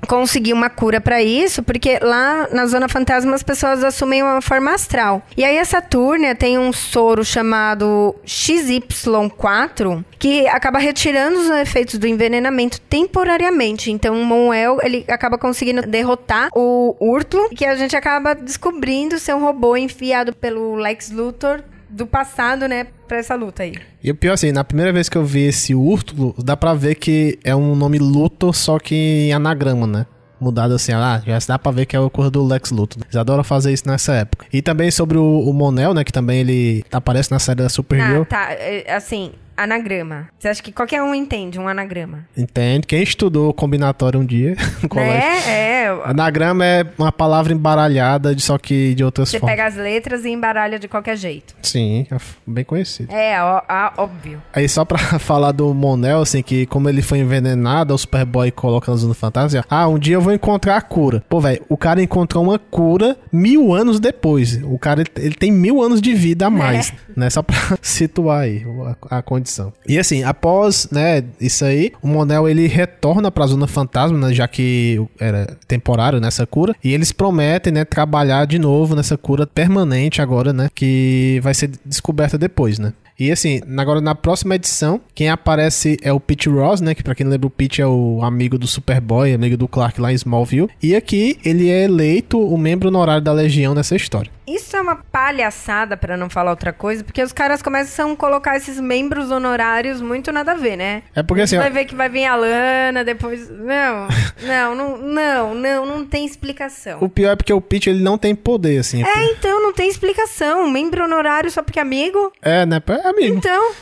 [0.06, 4.72] conseguir uma cura pra isso, porque lá na Zona Fantasma as pessoas assumem uma forma
[4.72, 5.22] astral.
[5.36, 12.06] E aí a Saturnia tem um soro chamado XY4 que acaba retirando os efeitos do
[12.06, 13.90] envenenamento temporariamente.
[13.90, 19.34] Então o Monel, ele acaba conseguindo derrotar o Urtlo, que a gente acaba descobrindo ser
[19.34, 23.74] um robô enfiado pelo Lex Luthor do passado, né, pra essa luta aí.
[24.02, 26.94] E o pior assim, na primeira vez que eu vi esse Úrtulo, dá pra ver
[26.94, 30.06] que é um nome Luthor, só que em anagrama, né?
[30.40, 33.02] Mudado assim, ah, já dá pra ver que é o cor do Lex Luthor.
[33.02, 34.46] Eles adoram fazer isso nessa época.
[34.52, 38.22] E também sobre o, o Monel, né, que também ele aparece na série da Supergirl.
[38.22, 40.28] Ah, tá, é, assim, anagrama.
[40.38, 42.26] Você acha que qualquer um entende um anagrama?
[42.36, 42.86] Entende?
[42.86, 45.18] Quem estudou combinatório um dia no colégio.
[45.18, 45.38] Né?
[45.48, 49.56] É, Anagrama é uma palavra embaralhada, só que de outras você formas.
[49.56, 51.54] pega as letras e embaralha de qualquer jeito.
[51.62, 52.16] Sim, é
[52.46, 53.12] bem conhecido.
[53.12, 54.42] É, ó, ó, óbvio.
[54.52, 58.90] Aí só pra falar do Monel, assim, que como ele foi envenenado, o Superboy coloca
[58.90, 61.22] na Zona Fantasma, ah, um dia eu vou encontrar a cura.
[61.28, 64.60] Pô, velho, o cara encontrou uma cura mil anos depois.
[64.62, 67.28] O cara, ele, ele tem mil anos de vida a mais, né?
[67.30, 68.64] Só pra situar aí
[69.10, 69.47] a, a condição.
[69.86, 74.46] E assim, após, né, isso aí, o Monel, ele retorna pra Zona Fantasma, né, já
[74.46, 80.20] que era temporário nessa cura, e eles prometem, né, trabalhar de novo nessa cura permanente
[80.20, 82.92] agora, né, que vai ser descoberta depois, né.
[83.18, 86.94] E assim, agora na próxima edição, quem aparece é o Pete Ross, né?
[86.94, 90.00] Que pra quem não lembra, o Pete é o amigo do Superboy, amigo do Clark
[90.00, 90.70] lá em Smallville.
[90.80, 94.30] E aqui ele é eleito o membro honorário da Legião nessa história.
[94.46, 98.56] Isso é uma palhaçada, pra não falar outra coisa, porque os caras começam a colocar
[98.56, 101.02] esses membros honorários muito nada a ver, né?
[101.14, 103.50] É porque assim, Você ó, vai ver que vai vir a Lana, depois.
[103.50, 104.08] Não,
[104.46, 106.98] não, não, não, não, não tem explicação.
[107.02, 109.02] o pior é porque o Pete ele não tem poder, assim.
[109.04, 110.70] É, então, não tem explicação.
[110.70, 112.32] Membro honorário só porque é amigo?
[112.40, 112.80] É, né?
[113.04, 113.36] É amigo.
[113.36, 113.72] Então.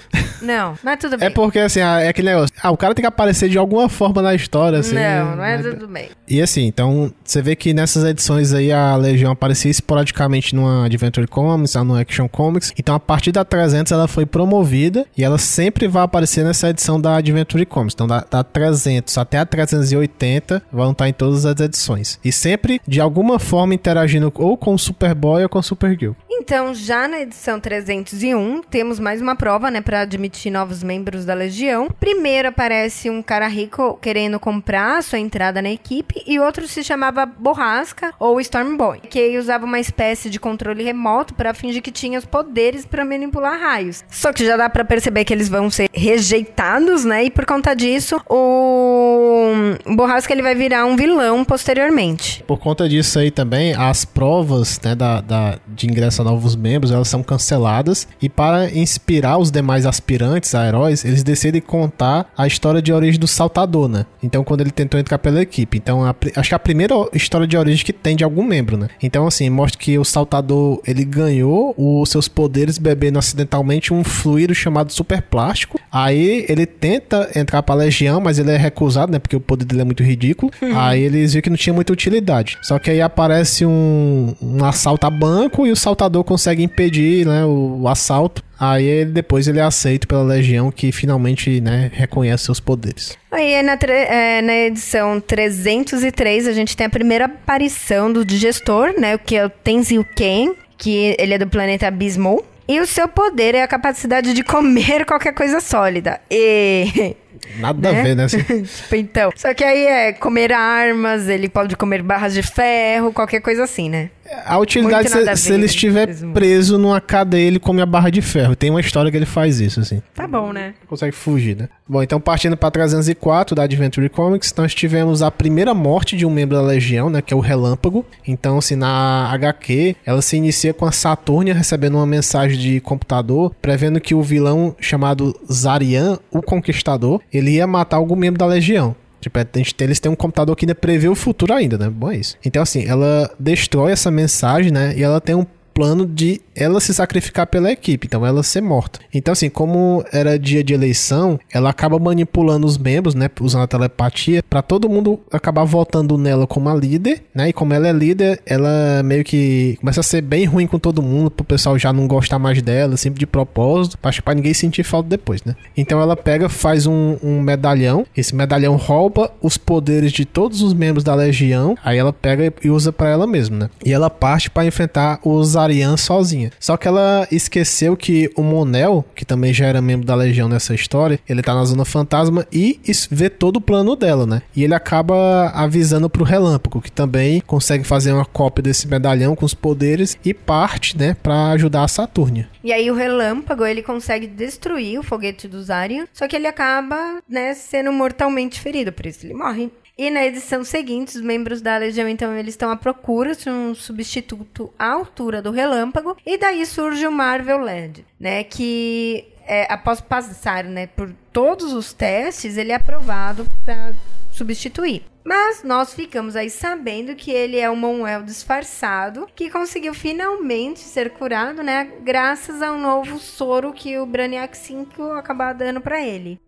[0.42, 1.28] Não, mas tudo bem.
[1.28, 2.54] É porque assim, é aquele negócio.
[2.62, 4.94] Ah, o cara tem que aparecer de alguma forma na história, assim.
[4.94, 5.70] não, não é né?
[5.70, 6.08] tudo bem.
[6.28, 11.26] E assim, então, você vê que nessas edições aí a Legião aparecia esporadicamente numa Adventure
[11.26, 12.72] Comics, no Action Comics.
[12.78, 17.00] Então, a partir da 300 ela foi promovida e ela sempre vai aparecer nessa edição
[17.00, 17.94] da Adventure Comics.
[17.94, 22.18] Então, da, da 300 até a 380 vão estar em todas as edições.
[22.24, 26.12] E sempre, de alguma forma, interagindo ou com o Superboy ou com o Supergirl.
[26.30, 31.34] Então, já na edição 301, temos mais uma prova, né, para admitir novos membros da
[31.34, 31.88] Legião.
[32.00, 37.26] Primeiro aparece um cara rico querendo comprar sua entrada na equipe e outro se chamava
[37.26, 42.24] Borrasca ou Stormboy, que usava uma espécie de controle remoto para fingir que tinha os
[42.24, 44.04] poderes para manipular raios.
[44.10, 47.24] Só que já dá para perceber que eles vão ser rejeitados, né?
[47.24, 49.52] E por conta disso, o
[49.94, 52.42] Borrasca ele vai virar um vilão posteriormente.
[52.46, 56.90] Por conta disso aí também, as provas né, da, da- de ingresso a novos membros,
[56.92, 58.06] elas são canceladas.
[58.20, 58.70] E para
[59.06, 63.88] inspirar os demais aspirantes a heróis, eles decidem contar a história de origem do Saltador,
[63.88, 64.04] né?
[64.22, 65.78] Então, quando ele tentou entrar pela equipe.
[65.78, 68.76] Então, a acho que é a primeira história de origem que tem de algum membro,
[68.76, 68.88] né?
[69.02, 74.04] Então, assim, mostra que o Saltador saltador ele ganhou os seus poderes bebendo acidentalmente um
[74.04, 75.78] fluido chamado superplástico.
[75.90, 79.18] Aí ele tenta entrar pra legião, mas ele é recusado, né?
[79.18, 80.52] Porque o poder dele é muito ridículo.
[80.74, 82.58] aí eles viram que não tinha muita utilidade.
[82.62, 87.44] Só que aí aparece um, um assalto a banco e o saltador consegue impedir, né,
[87.44, 88.44] o, o assalto.
[88.58, 93.16] Aí ele, depois ele é aceito pela legião que finalmente, né, reconhece seus poderes.
[93.30, 99.18] Aí na, é, na edição 303 a gente tem a primeira aparição do digestor, né?
[99.18, 102.44] Que é o Tenzin Ken, que ele é do planeta Abismol.
[102.68, 106.20] E o seu poder é a capacidade de comer qualquer coisa sólida.
[106.30, 107.14] E.
[107.58, 108.00] Nada né?
[108.00, 108.24] a ver, né?
[108.24, 108.38] assim.
[108.92, 109.30] Então.
[109.36, 113.88] Só que aí é comer armas, ele pode comer barras de ferro, qualquer coisa assim,
[113.88, 114.10] né?
[114.44, 116.32] A utilidade, nada a se, se ele estiver mesmo.
[116.32, 118.56] preso numa cadeia, ele come a barra de ferro.
[118.56, 120.02] Tem uma história que ele faz isso, assim.
[120.14, 120.74] Tá bom, né?
[120.86, 121.68] consegue fugir, né?
[121.88, 126.30] Bom, então partindo para 304 da Adventure Comics, nós tivemos a primeira morte de um
[126.30, 128.04] membro da Legião, né, que é o Relâmpago.
[128.26, 133.54] Então, assim, na HQ, ela se inicia com a Saturnia recebendo uma mensagem de computador
[133.60, 138.94] prevendo que o vilão chamado Zarian, o Conquistador, ele ia matar algum membro da Legião.
[139.26, 141.90] Tipo, a gente tem- eles têm um computador que ainda prevê o futuro ainda, né?
[141.90, 142.36] Bom, é isso.
[142.44, 144.94] Então, assim, ela destrói essa mensagem, né?
[144.96, 145.44] E ela tem um
[145.76, 148.98] plano de ela se sacrificar pela equipe, então ela ser morta.
[149.12, 153.66] Então, assim, como era dia de eleição, ela acaba manipulando os membros, né, usando a
[153.66, 157.92] telepatia, pra todo mundo acabar votando nela como a líder, né, e como ela é
[157.92, 161.92] líder, ela meio que começa a ser bem ruim com todo mundo, pro pessoal já
[161.92, 165.54] não gostar mais dela, sempre de propósito, pra, pra ninguém sentir falta depois, né.
[165.76, 170.72] Então ela pega, faz um, um medalhão, esse medalhão rouba os poderes de todos os
[170.72, 173.70] membros da legião, aí ela pega e usa pra ela mesma, né.
[173.84, 176.50] E ela parte pra enfrentar os Arian sozinha.
[176.58, 180.74] Só que ela esqueceu que o Monel, que também já era membro da Legião nessa
[180.74, 184.42] história, ele tá na Zona Fantasma e vê todo o plano dela, né?
[184.54, 189.44] E ele acaba avisando pro Relâmpago, que também consegue fazer uma cópia desse medalhão com
[189.44, 192.48] os poderes e parte, né, pra ajudar a Saturnia.
[192.62, 197.20] E aí o relâmpago, ele consegue destruir o foguete do Zarian, só que ele acaba,
[197.28, 199.70] né, sendo mortalmente ferido, por isso ele morre.
[199.98, 203.74] E na edição seguinte, os membros da Legião, então, eles estão à procura de um
[203.74, 209.98] substituto à altura do relâmpago, e daí surge o Marvel Land, né, que é, após
[210.00, 213.94] passar, né, por todos os testes, ele é aprovado para
[214.30, 215.02] substituir.
[215.24, 221.10] Mas nós ficamos aí sabendo que ele é um Monuel disfarçado que conseguiu finalmente ser
[221.10, 221.90] curado, né?
[222.02, 226.40] Graças ao novo soro que o Brainiac 5 acabou dando pra ele.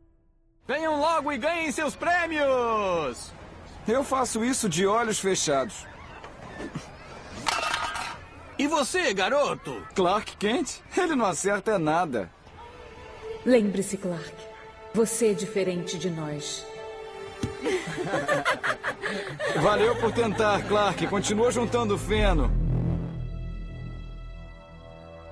[0.64, 3.32] Venham logo e ganhem seus prêmios!
[3.88, 5.86] Eu faço isso de olhos fechados.
[8.58, 9.82] E você, garoto?
[9.94, 10.80] Clark Kent?
[10.96, 12.30] Ele não acerta nada.
[13.46, 14.34] Lembre-se, Clark.
[14.92, 16.66] Você é diferente de nós.
[19.62, 21.06] Valeu por tentar, Clark.
[21.06, 22.67] Continua juntando feno.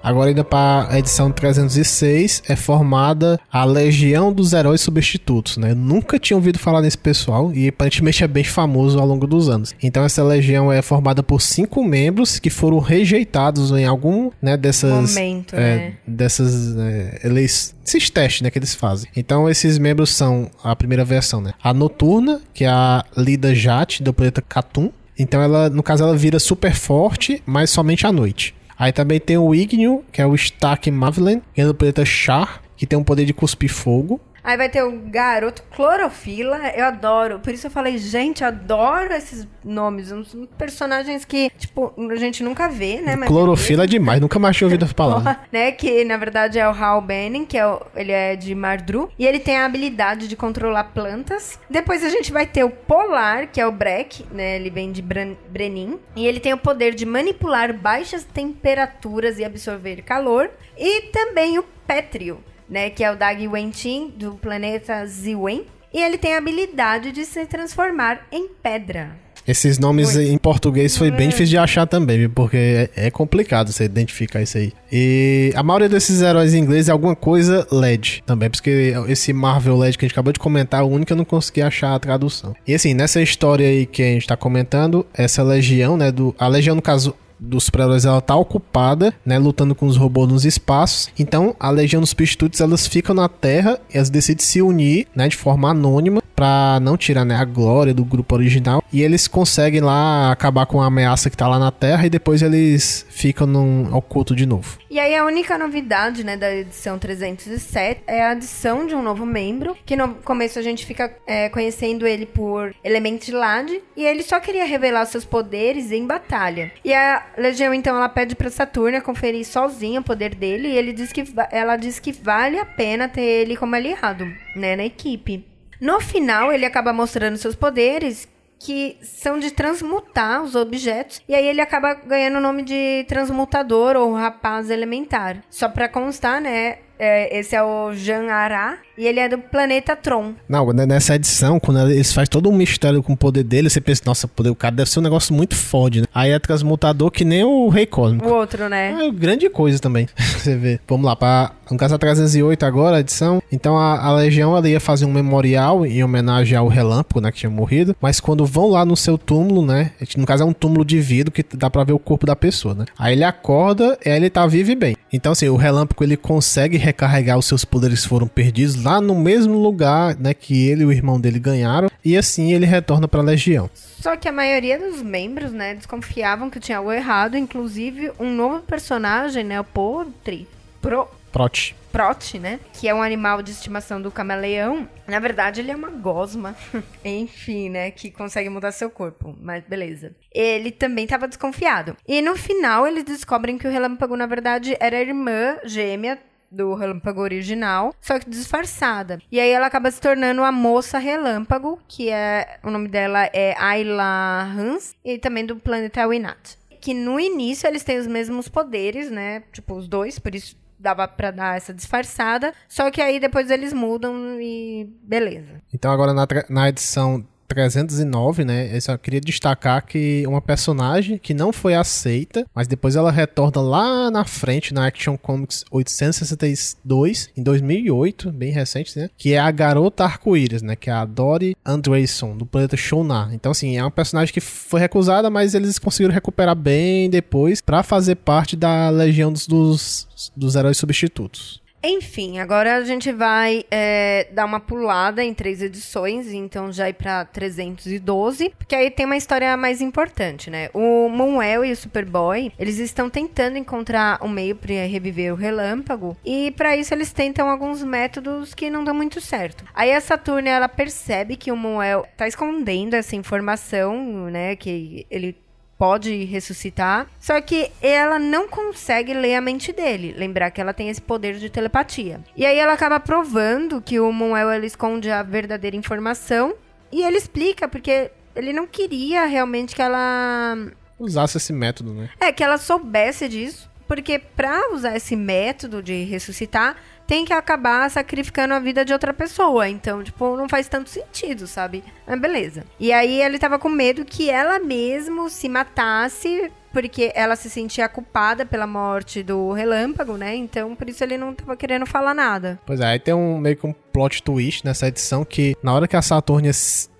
[0.06, 5.72] Agora, ainda para a edição 306, é formada a Legião dos Heróis Substitutos, né?
[5.72, 9.48] Eu nunca tinha ouvido falar nesse pessoal e aparentemente é bem famoso ao longo dos
[9.48, 9.74] anos.
[9.82, 15.16] Então, essa legião é formada por cinco membros que foram rejeitados em algum, né, dessas...
[15.16, 15.94] Momento, é, né?
[16.06, 17.74] Dessas é, eleições...
[17.84, 19.10] Esses testes, né, que eles fazem.
[19.16, 21.52] Então, esses membros são a primeira versão, né?
[21.60, 24.92] A Noturna, que é a Lida Jat, do planeta Katum.
[25.18, 28.54] Então, ela, no caso, ela vira super forte, mas somente à noite.
[28.78, 32.62] Aí também tem o Ignio, que é o Stark Mavlen, que é do planeta Char,
[32.76, 34.20] que tem o poder de cuspir fogo.
[34.46, 37.40] Aí vai ter o garoto Clorofila, eu adoro.
[37.40, 40.12] Por isso eu falei, gente, eu adoro esses nomes.
[40.12, 43.16] Uns personagens que, tipo, a gente nunca vê, né?
[43.16, 45.40] Mas Clorofila é demais, nunca mais tinha ouvido essa palavra.
[45.50, 45.72] né?
[45.72, 49.10] Que na verdade é o Hal Benning, que é o- ele é de Mardru.
[49.18, 51.58] E ele tem a habilidade de controlar plantas.
[51.68, 54.54] Depois a gente vai ter o Polar, que é o Breck, né?
[54.54, 55.98] Ele vem de Bran Brenin.
[56.14, 60.50] E ele tem o poder de manipular baixas temperaturas e absorver calor.
[60.78, 62.90] E também o Pétrio, né?
[62.90, 65.66] Que é o Dag Wentin, do planeta Ziwen.
[65.92, 69.26] E ele tem a habilidade de se transformar em pedra.
[69.46, 73.84] Esses nomes em português foi bem difícil de achar também, porque é, é complicado você
[73.84, 74.72] identificar isso aí.
[74.90, 79.78] E a maioria desses heróis em inglês é alguma coisa LED também, porque esse Marvel
[79.78, 81.98] LED que a gente acabou de comentar, o único que eu não consegui achar a
[81.98, 82.56] tradução.
[82.66, 86.48] E assim, nessa história aí que a gente tá comentando, essa legião, né, do a
[86.48, 91.08] legião no caso dos super-heróis ela tá ocupada, né, lutando com os robôs nos espaços.
[91.18, 95.36] Então, a Legião dos Substitutos, elas ficam na Terra, elas decidem se unir, né, de
[95.36, 98.84] forma anônima pra não tirar né, a glória do grupo original.
[98.92, 102.42] E eles conseguem lá acabar com a ameaça que tá lá na Terra e depois
[102.42, 104.78] eles ficam num oculto de novo.
[104.90, 109.26] E aí a única novidade, né, da edição 307 é a adição de um novo
[109.26, 114.22] membro, que no começo a gente fica é, conhecendo ele por Element Lad, e ele
[114.22, 116.70] só queria revelar seus poderes em batalha.
[116.84, 120.92] E a Legião então ela pede para Saturna conferir sozinha o poder dele, e ele
[120.92, 125.44] diz que ela diz que vale a pena ter ele como aliado, né, na equipe.
[125.80, 131.20] No final, ele acaba mostrando seus poderes, que são de transmutar os objetos.
[131.28, 135.42] E aí ele acaba ganhando o nome de transmutador ou rapaz elementar.
[135.50, 136.78] Só pra constar, né?
[136.98, 140.32] É, esse é o Jean Ará, e ele é do planeta Tron.
[140.48, 144.02] Não, nessa edição, quando eles fazem todo um mistério com o poder dele, você pensa,
[144.06, 146.06] nossa, poder, o cara deve ser um negócio muito forte, né?
[146.14, 148.28] Aí é transmutador que nem o Rei Cósmico.
[148.28, 149.06] O outro, né?
[149.06, 150.08] É grande coisa também.
[150.16, 150.80] você vê.
[150.86, 153.42] Vamos lá, para no caso a 308 agora, a edição.
[153.50, 157.38] Então a, a Legião ela ia fazer um memorial em homenagem ao Relâmpago, né, que
[157.38, 157.96] tinha morrido.
[158.00, 159.92] Mas quando vão lá no seu túmulo, né?
[160.16, 162.74] No caso é um túmulo de vidro que dá pra ver o corpo da pessoa,
[162.74, 162.84] né?
[162.98, 164.96] Aí ele acorda e ele tá vivo e bem.
[165.12, 169.16] Então assim, o Relâmpago ele consegue recarregar os seus poderes que foram perdidos lá no
[169.16, 173.18] mesmo lugar, né, que ele e o irmão dele ganharam, e assim ele retorna para
[173.20, 173.68] a Legião.
[173.74, 178.60] Só que a maioria dos membros, né, desconfiavam que tinha algo errado, inclusive um novo
[178.60, 180.46] personagem, né, o Potri,
[180.80, 181.74] Pro, Prot.
[181.90, 182.60] Prot, né?
[182.74, 184.88] Que é um animal de estimação do camaleão.
[185.06, 186.54] Na verdade, ele é uma gosma.
[187.04, 187.90] Enfim, né?
[187.90, 189.36] Que consegue mudar seu corpo.
[189.40, 190.14] Mas beleza.
[190.32, 191.96] Ele também estava desconfiado.
[192.06, 196.18] E no final, eles descobrem que o relâmpago, na verdade, era a irmã gêmea
[196.50, 199.18] do Relâmpago original, só que disfarçada.
[199.30, 203.54] E aí ela acaba se tornando a Moça Relâmpago, que é o nome dela é
[203.58, 206.56] Ayla Hans, e também do planeta Winat.
[206.80, 209.42] Que no início eles têm os mesmos poderes, né?
[209.52, 212.52] Tipo, os dois, por isso dava para dar essa disfarçada.
[212.68, 215.60] Só que aí depois eles mudam e beleza.
[215.72, 218.74] Então agora na, na edição 309, né?
[218.74, 223.60] Eu só queria destacar que uma personagem que não foi aceita, mas depois ela retorna
[223.60, 229.10] lá na frente na Action Comics 862 em 2008, bem recente, né?
[229.16, 230.76] Que é a garota arco-íris, né?
[230.76, 233.32] Que é a Dory Andreson do planeta Shonar.
[233.32, 237.82] Então assim, é uma personagem que foi recusada, mas eles conseguiram recuperar bem depois para
[237.82, 241.65] fazer parte da legião dos, dos, dos heróis substitutos.
[241.88, 246.94] Enfim, agora a gente vai é, dar uma pulada em três edições, então já ir
[246.94, 250.68] pra 312, porque aí tem uma história mais importante, né?
[250.74, 256.16] O Moonwell e o Superboy, eles estão tentando encontrar um meio para reviver o relâmpago,
[256.24, 259.64] e para isso eles tentam alguns métodos que não dão muito certo.
[259.72, 265.36] Aí a Saturne, ela percebe que o Moonwell tá escondendo essa informação, né, que ele
[265.78, 267.06] pode ressuscitar.
[267.18, 270.14] Só que ela não consegue ler a mente dele.
[270.16, 272.20] Lembrar que ela tem esse poder de telepatia.
[272.36, 276.54] E aí ela acaba provando que o Moel ele esconde a verdadeira informação.
[276.90, 280.56] E ele explica, porque ele não queria realmente que ela.
[280.98, 282.08] Usasse esse método, né?
[282.20, 283.70] É, que ela soubesse disso.
[283.86, 289.14] Porque para usar esse método de ressuscitar, tem que acabar sacrificando a vida de outra
[289.14, 289.68] pessoa.
[289.68, 291.84] Então, tipo, não faz tanto sentido, sabe?
[292.06, 292.64] Mas beleza.
[292.78, 297.88] E aí ele tava com medo que ela mesmo se matasse porque ela se sentia
[297.88, 300.36] culpada pela morte do relâmpago, né?
[300.36, 302.58] Então, por isso ele não tava querendo falar nada.
[302.66, 305.88] Pois é, aí tem um meio que um plot twist nessa edição que na hora
[305.88, 306.52] que a Saturnia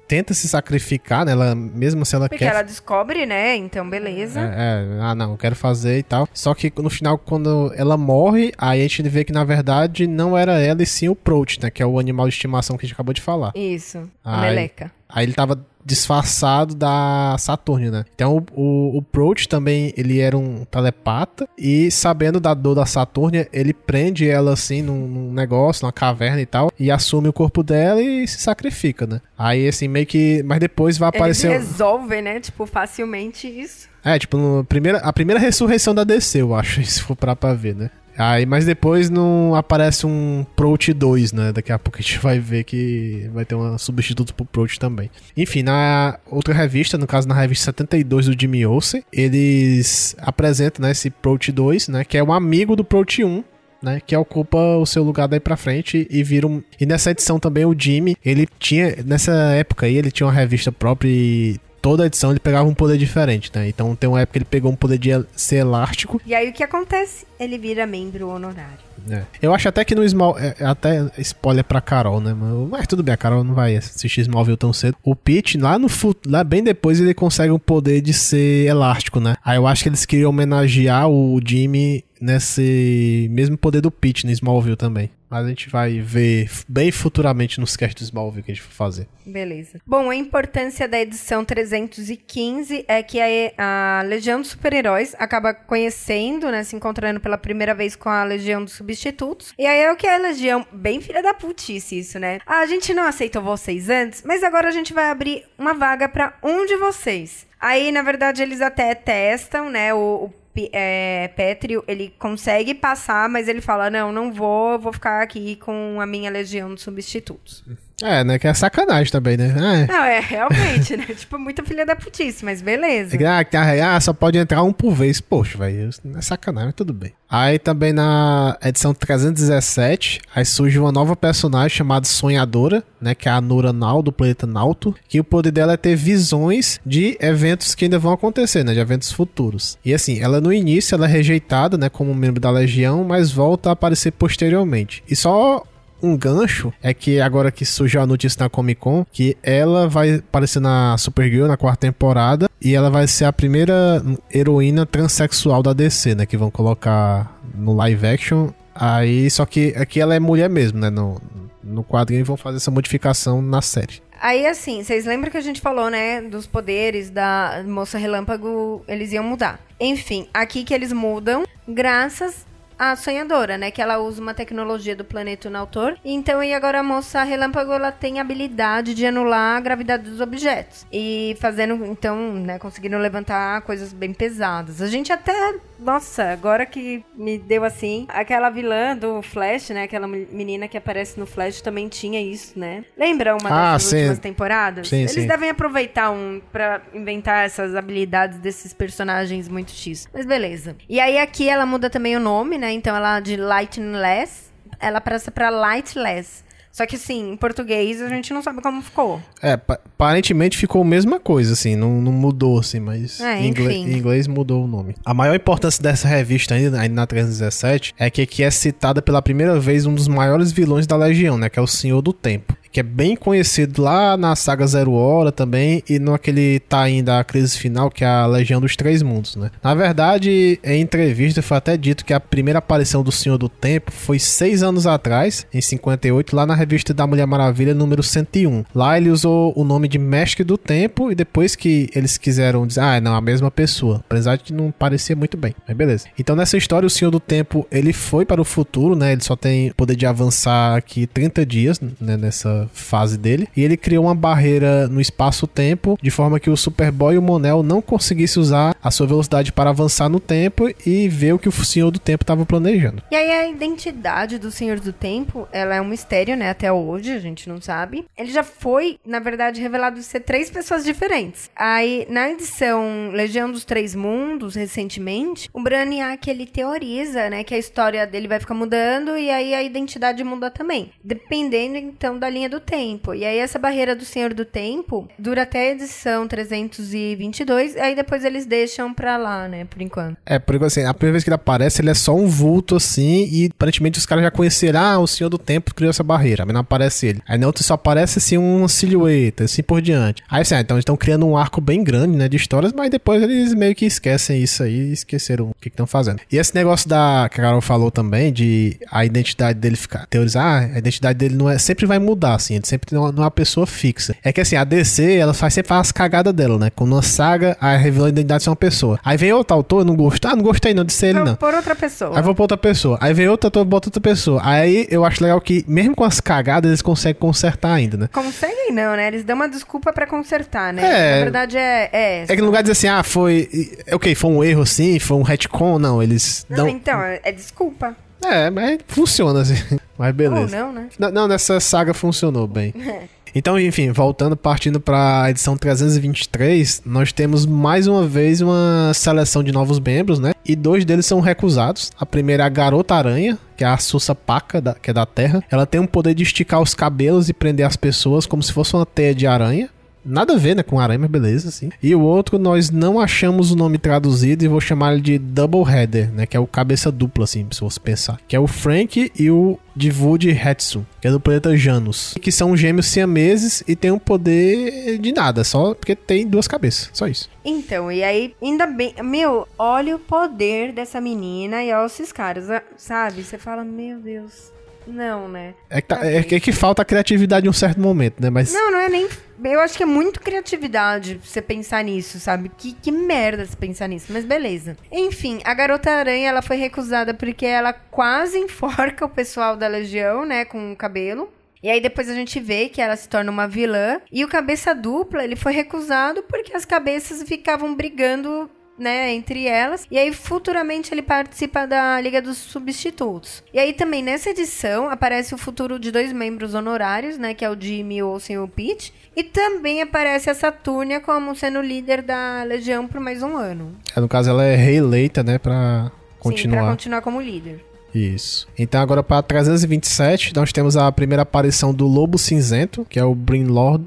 [0.07, 1.33] tenta se sacrificar, né?
[1.33, 2.51] Ela, mesmo se ela Porque quer.
[2.53, 3.57] ela descobre, né?
[3.57, 4.41] Então, beleza.
[4.41, 6.29] É, é, ah, não, quero fazer e tal.
[6.33, 10.37] Só que no final, quando ela morre, aí a gente vê que na verdade não
[10.37, 11.71] era ela e sim o Prout, né?
[11.71, 13.53] Que é o animal de estimação que a gente acabou de falar.
[13.55, 14.91] Isso, a Aí- meleca.
[15.09, 18.05] Aí ele tava disfarçado da Saturne, né?
[18.15, 22.85] Então o, o, o Prout também, ele era um telepata e sabendo da dor da
[22.85, 27.33] Saturnia, ele prende ela assim num, num negócio, numa caverna e tal, e assume o
[27.33, 29.21] corpo dela e se sacrifica, né?
[29.39, 30.43] Aí assim, meio que...
[30.43, 31.53] Mas depois vai aparecer...
[31.53, 32.41] Eles resolvem, né?
[32.41, 33.89] Tipo, facilmente isso.
[34.05, 37.55] É, tipo, no primeira, a primeira ressurreição da DC, eu acho, se for pra, pra
[37.55, 37.91] ver, né?
[38.17, 41.53] Aí, mas depois não aparece um Prout 2, né?
[41.53, 45.11] Daqui a pouco a gente vai ver que vai ter um substituto pro Prout também.
[45.37, 50.93] Enfim, na outra revista, no caso na revista 72 do Jimmy Olsen, eles apresentam né,
[50.93, 52.05] esse Prout 2, né?
[52.05, 53.45] Que é um amigo do Prout 1,
[53.83, 56.63] né, que ocupa o seu lugar daí pra frente e vira um...
[56.81, 60.73] E nessa edição também o Jimmy, ele tinha, nessa época aí, ele tinha uma revista
[60.73, 63.69] própria e toda edição ele pegava um poder diferente, né?
[63.69, 66.21] Então tem uma época que ele pegou um poder de ser elástico.
[66.27, 67.25] E aí o que acontece?
[67.39, 68.81] Ele vira membro honorário.
[69.07, 69.25] né?
[69.41, 70.37] Eu acho até que no Small...
[70.37, 72.35] É, é até spoiler pra Carol, né?
[72.69, 74.97] Mas, tudo bem, a Carol não vai assistir Smallville tão cedo.
[75.01, 75.87] O Pete, lá no
[76.27, 79.37] lá bem depois, ele consegue um poder de ser elástico, né?
[79.45, 84.33] Aí eu acho que eles queriam homenagear o Jimmy nesse mesmo poder do Pete no
[84.33, 85.11] Smallville também.
[85.29, 88.73] Mas a gente vai ver bem futuramente nos casts do Smallville que a gente for
[88.73, 89.09] fazer.
[89.25, 89.81] Beleza.
[89.85, 96.49] Bom, a importância da edição 315 é que a, a Legião dos Super-Heróis acaba conhecendo,
[96.51, 99.53] né, se encontrando pela primeira vez com a Legião dos Substitutos.
[99.59, 102.39] E aí é o que a Legião, bem filha da putice isso, né?
[102.47, 106.09] Ah, a gente não aceitou vocês antes, mas agora a gente vai abrir uma vaga
[106.09, 107.47] para um de vocês.
[107.59, 110.33] Aí, na verdade, eles até testam, né, o, o
[110.73, 116.01] é, Petrio, ele consegue passar, mas ele fala: não, não vou, vou ficar aqui com
[116.01, 117.65] a minha legião de substitutos.
[118.03, 118.39] É, né?
[118.39, 119.55] Que é sacanagem também, né?
[119.59, 119.87] Ah, é.
[119.87, 121.07] Não, é realmente, né?
[121.17, 123.17] tipo, muita filha da putice, mas beleza.
[123.27, 125.21] Ah, ah, só pode entrar um por vez.
[125.21, 127.13] Poxa, velho, é sacanagem, mas tudo bem.
[127.29, 133.15] Aí também na edição 317, aí surge uma nova personagem chamada Sonhadora, né?
[133.15, 134.95] Que é a Nura Nal, do planeta Nauto.
[135.09, 138.75] Que o poder dela é ter visões de eventos que ainda vão acontecer, né?
[138.75, 139.79] De eventos futuros.
[139.85, 141.89] E assim, ela no início ela é rejeitada, né?
[141.89, 145.03] Como membro da Legião, mas volta a aparecer posteriormente.
[145.09, 145.65] E só
[146.03, 150.17] um gancho é que agora que surgiu a notícia na Comic Con, que ela vai
[150.17, 155.73] aparecer na Supergirl na quarta temporada e ela vai ser a primeira heroína transexual da
[155.73, 156.27] DC, né?
[156.27, 158.51] Que vão colocar no live action.
[158.75, 160.91] Aí, só que aqui ela é mulher mesmo, né?
[160.91, 161.21] No,
[161.63, 164.03] no quadrinho vão fazer essa modificação na série.
[164.21, 169.13] Aí, assim, vocês lembram que a gente falou, né, dos poderes da Moça Relâmpago, eles
[169.13, 169.61] iam mudar.
[169.79, 172.47] Enfim, aqui que eles mudam, graças
[172.79, 173.71] a sonhadora, né?
[173.71, 175.97] Que ela usa uma tecnologia do planeta Nautor.
[176.05, 180.21] Então, e agora a moça relâmpago, ela tem a habilidade de anular a gravidade dos
[180.21, 180.87] objetos.
[180.93, 182.59] E fazendo, então, né?
[182.59, 184.83] Conseguindo levantar coisas bem pesadas.
[184.83, 189.83] A gente até, nossa, agora que me deu assim, aquela vilã do Flash, né?
[189.85, 192.85] Aquela menina que aparece no Flash também tinha isso, né?
[192.97, 193.97] Lembra uma ah, dessas sim.
[193.97, 194.89] últimas temporadas?
[194.89, 195.27] Sim, Eles sim.
[195.27, 200.09] devem aproveitar um pra inventar essas habilidades desses personagens muito X.
[200.13, 200.77] Mas beleza.
[200.89, 202.73] E aí aqui ela muda também o nome, né?
[202.73, 206.46] Então ela de Lightness, ela passa pra Lightless.
[206.77, 209.19] Só que assim, em português a gente não sabe como ficou.
[209.41, 213.49] É, pa- aparentemente ficou a mesma coisa, assim, não, não mudou, assim, mas É, em,
[213.49, 213.87] enfim.
[213.91, 214.95] em inglês mudou o nome.
[215.03, 219.23] A maior importância dessa revista ainda, ainda na 317 é que aqui é citada pela
[219.23, 222.55] primeira vez um dos maiores vilões da Legião, né, que é o Senhor do Tempo.
[222.77, 227.25] Que é bem conhecido lá na saga Zero Hora também e no aquele tain da
[227.25, 229.51] crise final, que é a Legião dos Três Mundos, né?
[229.65, 233.91] Na verdade, em entrevista foi até dito que a primeira aparição do Senhor do Tempo
[233.91, 238.67] foi seis anos atrás, em 58, lá na revista da Mulher Maravilha, número 101.
[238.75, 242.81] Lá ele usou o nome de Mestre do Tempo e depois que eles quiseram dizer,
[242.81, 244.03] ah, não, a mesma pessoa.
[244.07, 246.09] Apesar de que não parecia muito bem, mas beleza.
[246.19, 249.13] Então nessa história, o Senhor do Tempo, ele foi para o futuro, né?
[249.13, 253.49] Ele só tem poder de avançar aqui 30 dias, né, nessa fase dele.
[253.57, 257.63] E ele criou uma barreira no espaço-tempo, de forma que o Superboy e o Monel
[257.63, 261.53] não conseguissem usar a sua velocidade para avançar no tempo e ver o que o
[261.53, 263.03] Senhor do Tempo estava planejando.
[263.11, 266.51] E aí a identidade do Senhor do Tempo, ela é um mistério, né?
[266.51, 268.05] Até hoje, a gente não sabe.
[268.17, 271.51] Ele já foi, na verdade, revelado ser três pessoas diferentes.
[271.57, 277.45] Aí, na edição Legião dos Três Mundos, recentemente, o Brainiac, ele teoriza, né?
[277.45, 280.91] Que a história dele vai ficar mudando e aí a identidade muda também.
[281.03, 283.15] Dependendo, então, da linha do tempo.
[283.15, 287.95] E aí essa barreira do Senhor do Tempo dura até a edição 322, e aí
[287.95, 289.65] depois eles deixam pra lá, né?
[289.65, 290.17] Por enquanto.
[290.25, 293.29] É, porque assim, a primeira vez que ele aparece, ele é só um vulto assim,
[293.31, 296.55] e aparentemente os caras já conheceram, ah, o Senhor do Tempo criou essa barreira, mas
[296.55, 297.23] não aparece ele.
[297.27, 300.23] Aí na outra só aparece assim uma silhueta, assim por diante.
[300.29, 302.91] Aí assim, ah, então eles estão criando um arco bem grande, né, de histórias, mas
[302.91, 306.21] depois eles meio que esquecem isso aí esqueceram o que estão fazendo.
[306.31, 310.45] E esse negócio da, que a Carol falou também, de a identidade dele ficar, teorizar,
[310.45, 313.27] ah, a identidade dele não é, sempre vai mudar, assim, ele sempre não, não é
[313.27, 314.15] uma pessoa fixa.
[314.23, 317.03] É que assim, a DC, ela faz sempre faz as cagadas dela, né, quando uma
[317.03, 318.99] saga, aí revela a identidade de uma pessoa.
[319.05, 321.37] Aí vem outro autor, não gostou, ah, não gostei não de ser ele Vou não.
[321.37, 322.17] por outra pessoa.
[322.17, 322.99] Aí vou pra outra pessoa.
[323.01, 324.41] Aí vem outro ator, bota outra pessoa.
[324.45, 328.09] Aí eu acho legal que, mesmo com as cagadas, eles conseguem consertar ainda, né?
[328.13, 329.09] Conseguem não, né?
[329.09, 330.83] Eles dão uma desculpa pra consertar, né?
[330.83, 331.19] É.
[331.19, 332.33] Na verdade é, é essa.
[332.33, 333.49] É que no lugar de dizer assim, ah, foi.
[333.93, 336.03] Ok, foi um erro sim, foi um retcon, não.
[336.03, 336.69] Eles Não, dão.
[336.69, 337.97] então, é é desculpa.
[338.33, 339.55] É, mas funciona assim.
[339.99, 340.59] Mas beleza.
[340.59, 340.89] Ou não, né?
[340.99, 342.75] Não, não, nessa saga funcionou bem.
[343.39, 349.45] Então, enfim, voltando, partindo para a edição 323, nós temos mais uma vez uma seleção
[349.45, 350.33] de novos membros, né?
[350.43, 351.91] E dois deles são recusados.
[352.01, 355.05] A primeira é a Garota Aranha, que é a Sussa Paca, da- que é da
[355.05, 355.45] Terra.
[355.51, 358.75] Ela tem o poder de esticar os cabelos e prender as pessoas como se fosse
[358.75, 359.69] uma teia de aranha.
[360.07, 361.71] Nada a ver, né, com aranha, mas beleza, assim.
[361.83, 365.63] E o outro nós não achamos o nome traduzido e vou chamar ele de Double
[365.63, 368.19] Header, né, que é o cabeça dupla, assim, se você pensar.
[368.29, 372.15] Que é o Frank e o Divud Hetsu, que é do planeta Janus.
[372.21, 376.91] Que são gêmeos siameses e tem um poder de nada, só porque tem duas cabeças,
[376.93, 377.29] só isso.
[377.45, 378.95] Então, e aí, ainda bem.
[379.05, 383.23] Meu, olha o poder dessa menina e olha esses caras, ah, sabe?
[383.23, 384.53] Você fala, meu Deus.
[384.87, 385.55] Não, né?
[385.69, 388.53] É que, tá, é que- é que falta criatividade em um certo momento, né, mas...
[388.53, 389.09] Não, não é nem.
[389.45, 392.51] Eu acho que é muito criatividade você pensar nisso, sabe?
[392.57, 394.77] Que, que merda você pensar nisso, mas beleza.
[394.91, 400.25] Enfim, a garota aranha ela foi recusada porque ela quase enforca o pessoal da Legião,
[400.25, 400.45] né?
[400.45, 401.31] Com o cabelo.
[401.63, 404.01] E aí depois a gente vê que ela se torna uma vilã.
[404.13, 408.49] E o cabeça dupla, ele foi recusado porque as cabeças ficavam brigando.
[408.79, 409.87] Né, entre elas.
[409.91, 413.43] E aí, futuramente, ele participa da Liga dos Substitutos.
[413.53, 417.33] E aí, também, nessa edição, aparece o futuro de dois membros honorários, né?
[417.33, 418.93] Que é o Jimmy Olsen e o Pete.
[419.17, 423.75] E também aparece a Saturnia como sendo líder da Legião por mais um ano.
[423.97, 426.61] É, no caso, ela é reeleita, né, pra Sim, continuar.
[426.61, 427.65] pra continuar como líder.
[427.97, 428.47] Isso.
[428.59, 433.15] Então agora para 327, nós temos a primeira aparição do Lobo Cinzento, que é o
[433.15, 433.87] Brin Lord,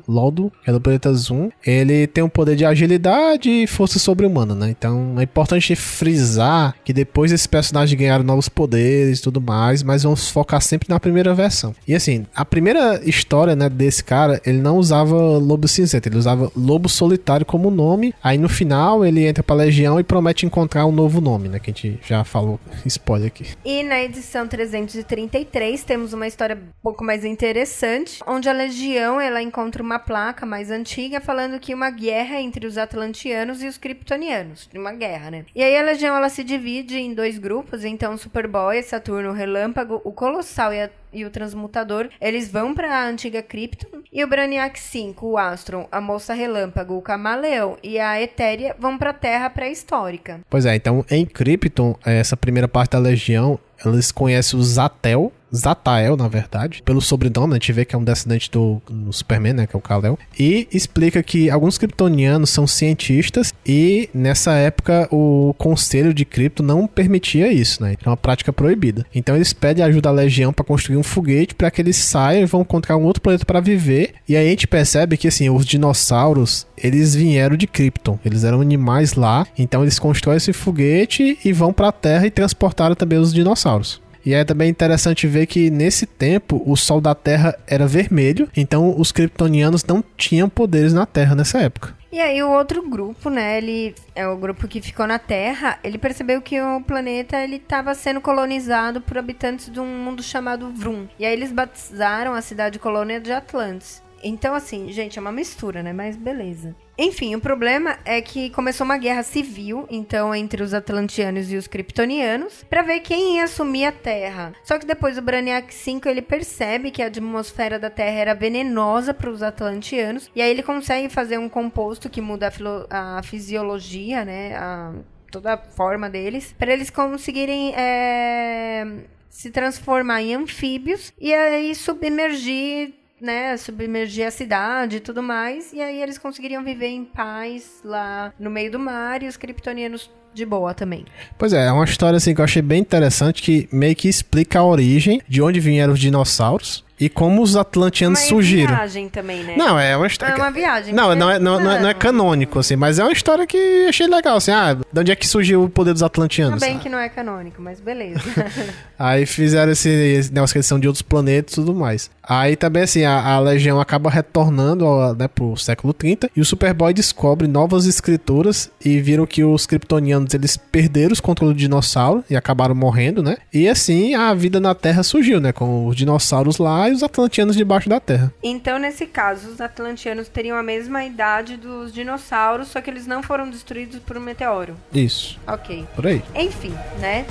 [0.63, 1.49] que é do planeta Zoom.
[1.65, 4.69] Ele tem um poder de agilidade e força sobre-humana, né?
[4.69, 10.03] Então é importante frisar que depois esses personagens ganharam novos poderes e tudo mais, mas
[10.03, 11.75] vamos focar sempre na primeira versão.
[11.87, 16.51] E assim, a primeira história, né, desse cara, ele não usava Lobo Cinzento, ele usava
[16.55, 18.13] Lobo Solitário como nome.
[18.23, 21.59] Aí no final ele entra pra Legião e promete encontrar um novo nome, né?
[21.59, 23.45] Que a gente já falou, spoiler aqui.
[23.63, 29.41] E na edição 333 temos uma história um pouco mais interessante, onde a Legião ela
[29.41, 34.69] encontra uma placa mais antiga falando que uma guerra entre os Atlantianos e os Kryptonianos,
[34.75, 35.45] uma guerra, né?
[35.55, 40.11] E aí a Legião ela se divide em dois grupos, então Superboy, Saturno, Relâmpago, o
[40.11, 44.79] Colossal e, a- e o Transmutador, eles vão para a antiga Krypton, e o Brainiac
[44.79, 49.49] 5, o Astron, a Moça Relâmpago, o Camaleão e a Etéria vão para a Terra
[49.49, 50.41] pré-histórica.
[50.49, 56.15] Pois é, então em Krypton, essa primeira parte da Legião, eles conhecem o Zatel, Zatael,
[56.15, 57.53] na verdade, pelo sobrenome, né?
[57.53, 60.17] a gente vê que é um descendente do, do Superman, né, que é o Kal-El,
[60.37, 66.87] e explica que alguns kryptonianos são cientistas e nessa época o conselho de Krypton não
[66.87, 67.95] permitia isso, né?
[68.03, 69.05] É uma prática proibida.
[69.13, 72.45] Então eles pedem ajuda à Legião para construir um foguete para que eles saiam e
[72.45, 74.15] vão encontrar um outro planeta para viver.
[74.27, 78.61] E aí a gente percebe que assim, os dinossauros, eles vieram de Krypton, eles eram
[78.61, 83.19] animais lá, então eles constroem esse foguete e vão para a Terra e transportaram também
[83.19, 84.01] os dinossauros.
[84.29, 88.93] E é também interessante ver que nesse tempo o Sol da Terra era vermelho, então
[88.95, 91.97] os kryptonianos não tinham poderes na Terra nessa época.
[92.11, 95.97] E aí o outro grupo, né, ele é o grupo que ficou na Terra, ele
[95.97, 101.07] percebeu que o planeta ele estava sendo colonizado por habitantes de um mundo chamado Vrum.
[101.17, 104.03] E aí eles batizaram a cidade colônia de Atlantis.
[104.23, 106.75] Então assim, gente, é uma mistura, né, mas beleza.
[107.01, 111.65] Enfim, o problema é que começou uma guerra civil, então, entre os atlantianos e os
[111.65, 114.51] kryptonianos, pra ver quem ia assumir a Terra.
[114.65, 119.13] Só que depois o Brainiac 5, ele percebe que a atmosfera da Terra era venenosa
[119.13, 122.51] para os atlantianos, e aí ele consegue fazer um composto que muda
[122.89, 124.93] a, a fisiologia, né, a-
[125.31, 128.85] toda a forma deles, para eles conseguirem é,
[129.29, 135.81] se transformar em anfíbios e aí submergir né, submergir a cidade e tudo mais, e
[135.81, 140.45] aí eles conseguiriam viver em paz lá no meio do mar e os kryptonianos de
[140.45, 141.05] boa também.
[141.37, 144.59] Pois é, é uma história assim que eu achei bem interessante que meio que explica
[144.59, 148.75] a origem de onde vieram os dinossauros e como os atlantianos Uma surgiram.
[148.75, 149.55] viagem também, né?
[149.55, 150.33] Não, é uma história.
[150.33, 150.93] É uma viagem.
[150.93, 151.99] Não, porque- não é, não, não é- não é Não.
[151.99, 155.25] canônico, assim, mas é uma história que achei legal, assim, ah, de onde é que
[155.25, 156.59] surgiu o poder dos atlantianos?
[156.59, 158.19] Bem que não é canônico, mas beleza.
[158.99, 162.11] Aí fizeram esse, esse negócio que eles são de outros planetas e tudo mais.
[162.21, 166.45] Aí também, assim, a, a Legião acaba retornando ao, né, pro século 30 e o
[166.45, 172.23] Superboy descobre novas escrituras e viram que os kryptonianos, eles perderam os controles do dinossauro
[172.29, 173.37] e acabaram morrendo, né?
[173.53, 175.51] E assim, a vida na Terra surgiu, né?
[175.51, 178.33] Com os dinossauros lá e os atlantianos debaixo da Terra.
[178.43, 183.21] então, nesse caso, os atlantianos teriam a mesma idade dos dinossauros, só que eles não
[183.23, 184.75] foram destruídos por um meteoro.
[184.93, 185.85] Isso, Ok.
[185.95, 186.21] por aí.
[186.35, 187.25] Enfim, né?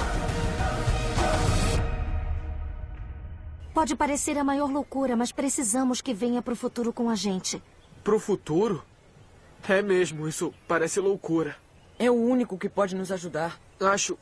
[3.72, 7.62] Pode parecer a maior loucura, mas precisamos que venha pro futuro com a gente.
[8.02, 8.82] Pro futuro?
[9.68, 11.54] É mesmo, isso parece loucura.
[11.98, 13.58] É o único que pode nos ajudar.
[13.80, 14.16] Acho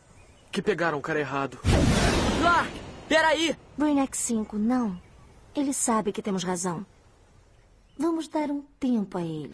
[0.50, 1.58] que pegaram o cara errado.
[2.40, 2.72] Clark,
[3.08, 3.56] peraí!
[3.76, 4.98] Brainiac 5, não.
[5.54, 6.84] Ele sabe que temos razão.
[7.98, 9.52] Vamos dar um tempo a ele.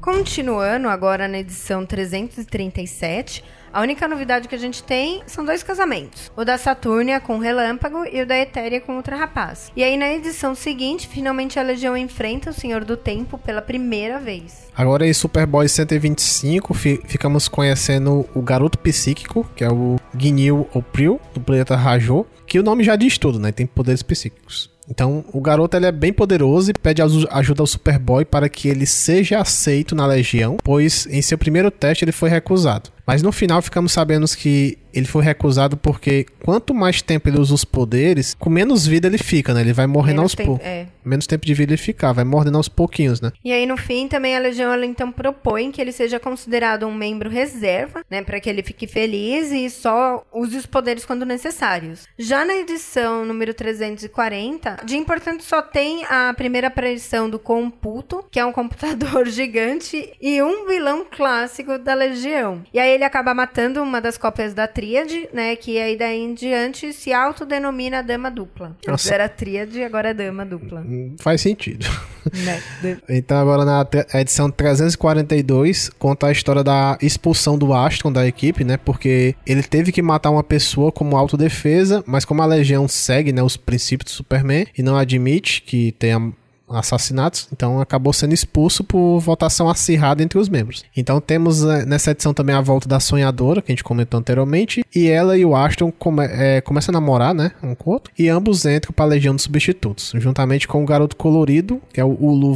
[0.00, 6.30] Continuando agora na edição 337, a única novidade que a gente tem são dois casamentos:
[6.36, 9.72] o da Saturnia com o Relâmpago e o da Etéria com Ultra Rapaz.
[9.74, 14.18] E aí na edição seguinte, finalmente a Legião enfrenta o Senhor do Tempo pela primeira
[14.18, 14.68] vez.
[14.76, 21.20] Agora em Superboy 125, fi ficamos conhecendo o garoto psíquico, que é o Guinil Opril,
[21.32, 23.52] do planeta Rajô, que o nome já diz tudo, né?
[23.52, 24.70] Tem poderes psíquicos.
[24.88, 28.84] Então, o garoto ele é bem poderoso e pede ajuda ao Superboy para que ele
[28.84, 32.90] seja aceito na Legião, pois em seu primeiro teste ele foi recusado.
[33.12, 37.54] Mas no final ficamos sabendo que ele foi recusado porque quanto mais tempo ele usa
[37.54, 39.60] os poderes, com menos vida ele fica, né?
[39.60, 40.66] Ele vai morrendo menos aos poucos.
[40.66, 40.86] É.
[41.04, 43.32] Menos tempo de vida ele fica, vai mordendo aos pouquinhos, né?
[43.44, 46.94] E aí no fim também a Legião ela então propõe que ele seja considerado um
[46.94, 52.06] membro reserva, né, para que ele fique feliz e só use os poderes quando necessários.
[52.18, 58.38] Já na edição número 340, de importante só tem a primeira aparição do Computo, que
[58.38, 62.62] é um computador gigante e um vilão clássico da Legião.
[62.72, 65.56] E aí ele acaba matando uma das cópias da tríade, né?
[65.56, 68.76] Que aí daí em diante se autodenomina dama dupla.
[68.86, 69.14] Nossa.
[69.14, 70.84] Era tríade, agora é dama dupla.
[71.20, 71.86] Faz sentido.
[72.32, 72.62] Né?
[73.08, 73.84] então agora na
[74.20, 78.76] edição 342 conta a história da expulsão do Astron da equipe, né?
[78.76, 83.42] Porque ele teve que matar uma pessoa como autodefesa, mas como a Legião segue, né,
[83.42, 86.32] os princípios do Superman e não admite que tenha
[86.68, 90.84] assassinatos, então acabou sendo expulso por votação acirrada entre os membros.
[90.96, 94.84] Então temos eh, nessa edição também a volta da Sonhadora, que a gente comentou anteriormente,
[94.94, 98.12] e ela e o Ashton come, é, começam a namorar, né, um com o outro,
[98.18, 102.04] e ambos entram para a Legião dos Substitutos, juntamente com o garoto colorido, que é
[102.04, 102.52] o, o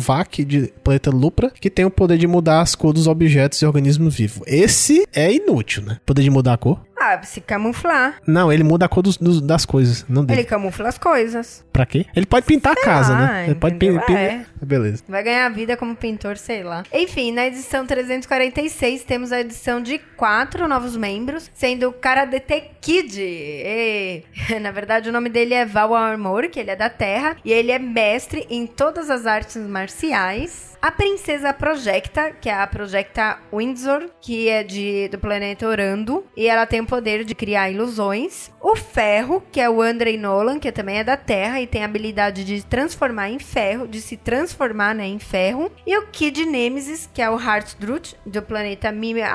[0.46, 4.14] de Planeta Lupra, que tem o poder de mudar as cores dos objetos e organismos
[4.14, 4.42] vivos.
[4.46, 5.98] Esse é inútil, né?
[6.04, 6.80] Poder de mudar a cor.
[7.22, 8.16] Se camuflar.
[8.26, 10.40] Não, ele muda a cor dos, dos, das coisas, não dele.
[10.40, 11.64] Ele camufla as coisas.
[11.72, 12.07] Pra quê?
[12.14, 13.44] Ele pode pintar sei a casa, lá, né?
[13.46, 14.11] Ele pode pintar.
[14.11, 14.44] É.
[14.62, 15.02] Beleza.
[15.09, 16.84] Vai ganhar vida como pintor, sei lá.
[16.92, 22.40] Enfim, na edição 346 temos a edição de quatro novos membros, sendo o Karate
[22.80, 23.20] Kid.
[23.20, 24.22] E,
[24.61, 27.72] na verdade, o nome dele é Val Armor, que ele é da Terra, e ele
[27.72, 30.76] é mestre em todas as artes marciais.
[30.80, 36.46] A princesa Projecta, que é a Projecta Windsor, que é de, do planeta Orando, e
[36.46, 38.52] ela tem o poder de criar ilusões.
[38.61, 41.86] O Ferro, que é o Andrei Nolan, que também é da Terra e tem a
[41.86, 44.45] habilidade de transformar em ferro, de se transformar
[44.94, 45.70] né, em ferro.
[45.86, 49.26] E o Kid Nemesis, que é o Heartdrut, do planeta Mimir,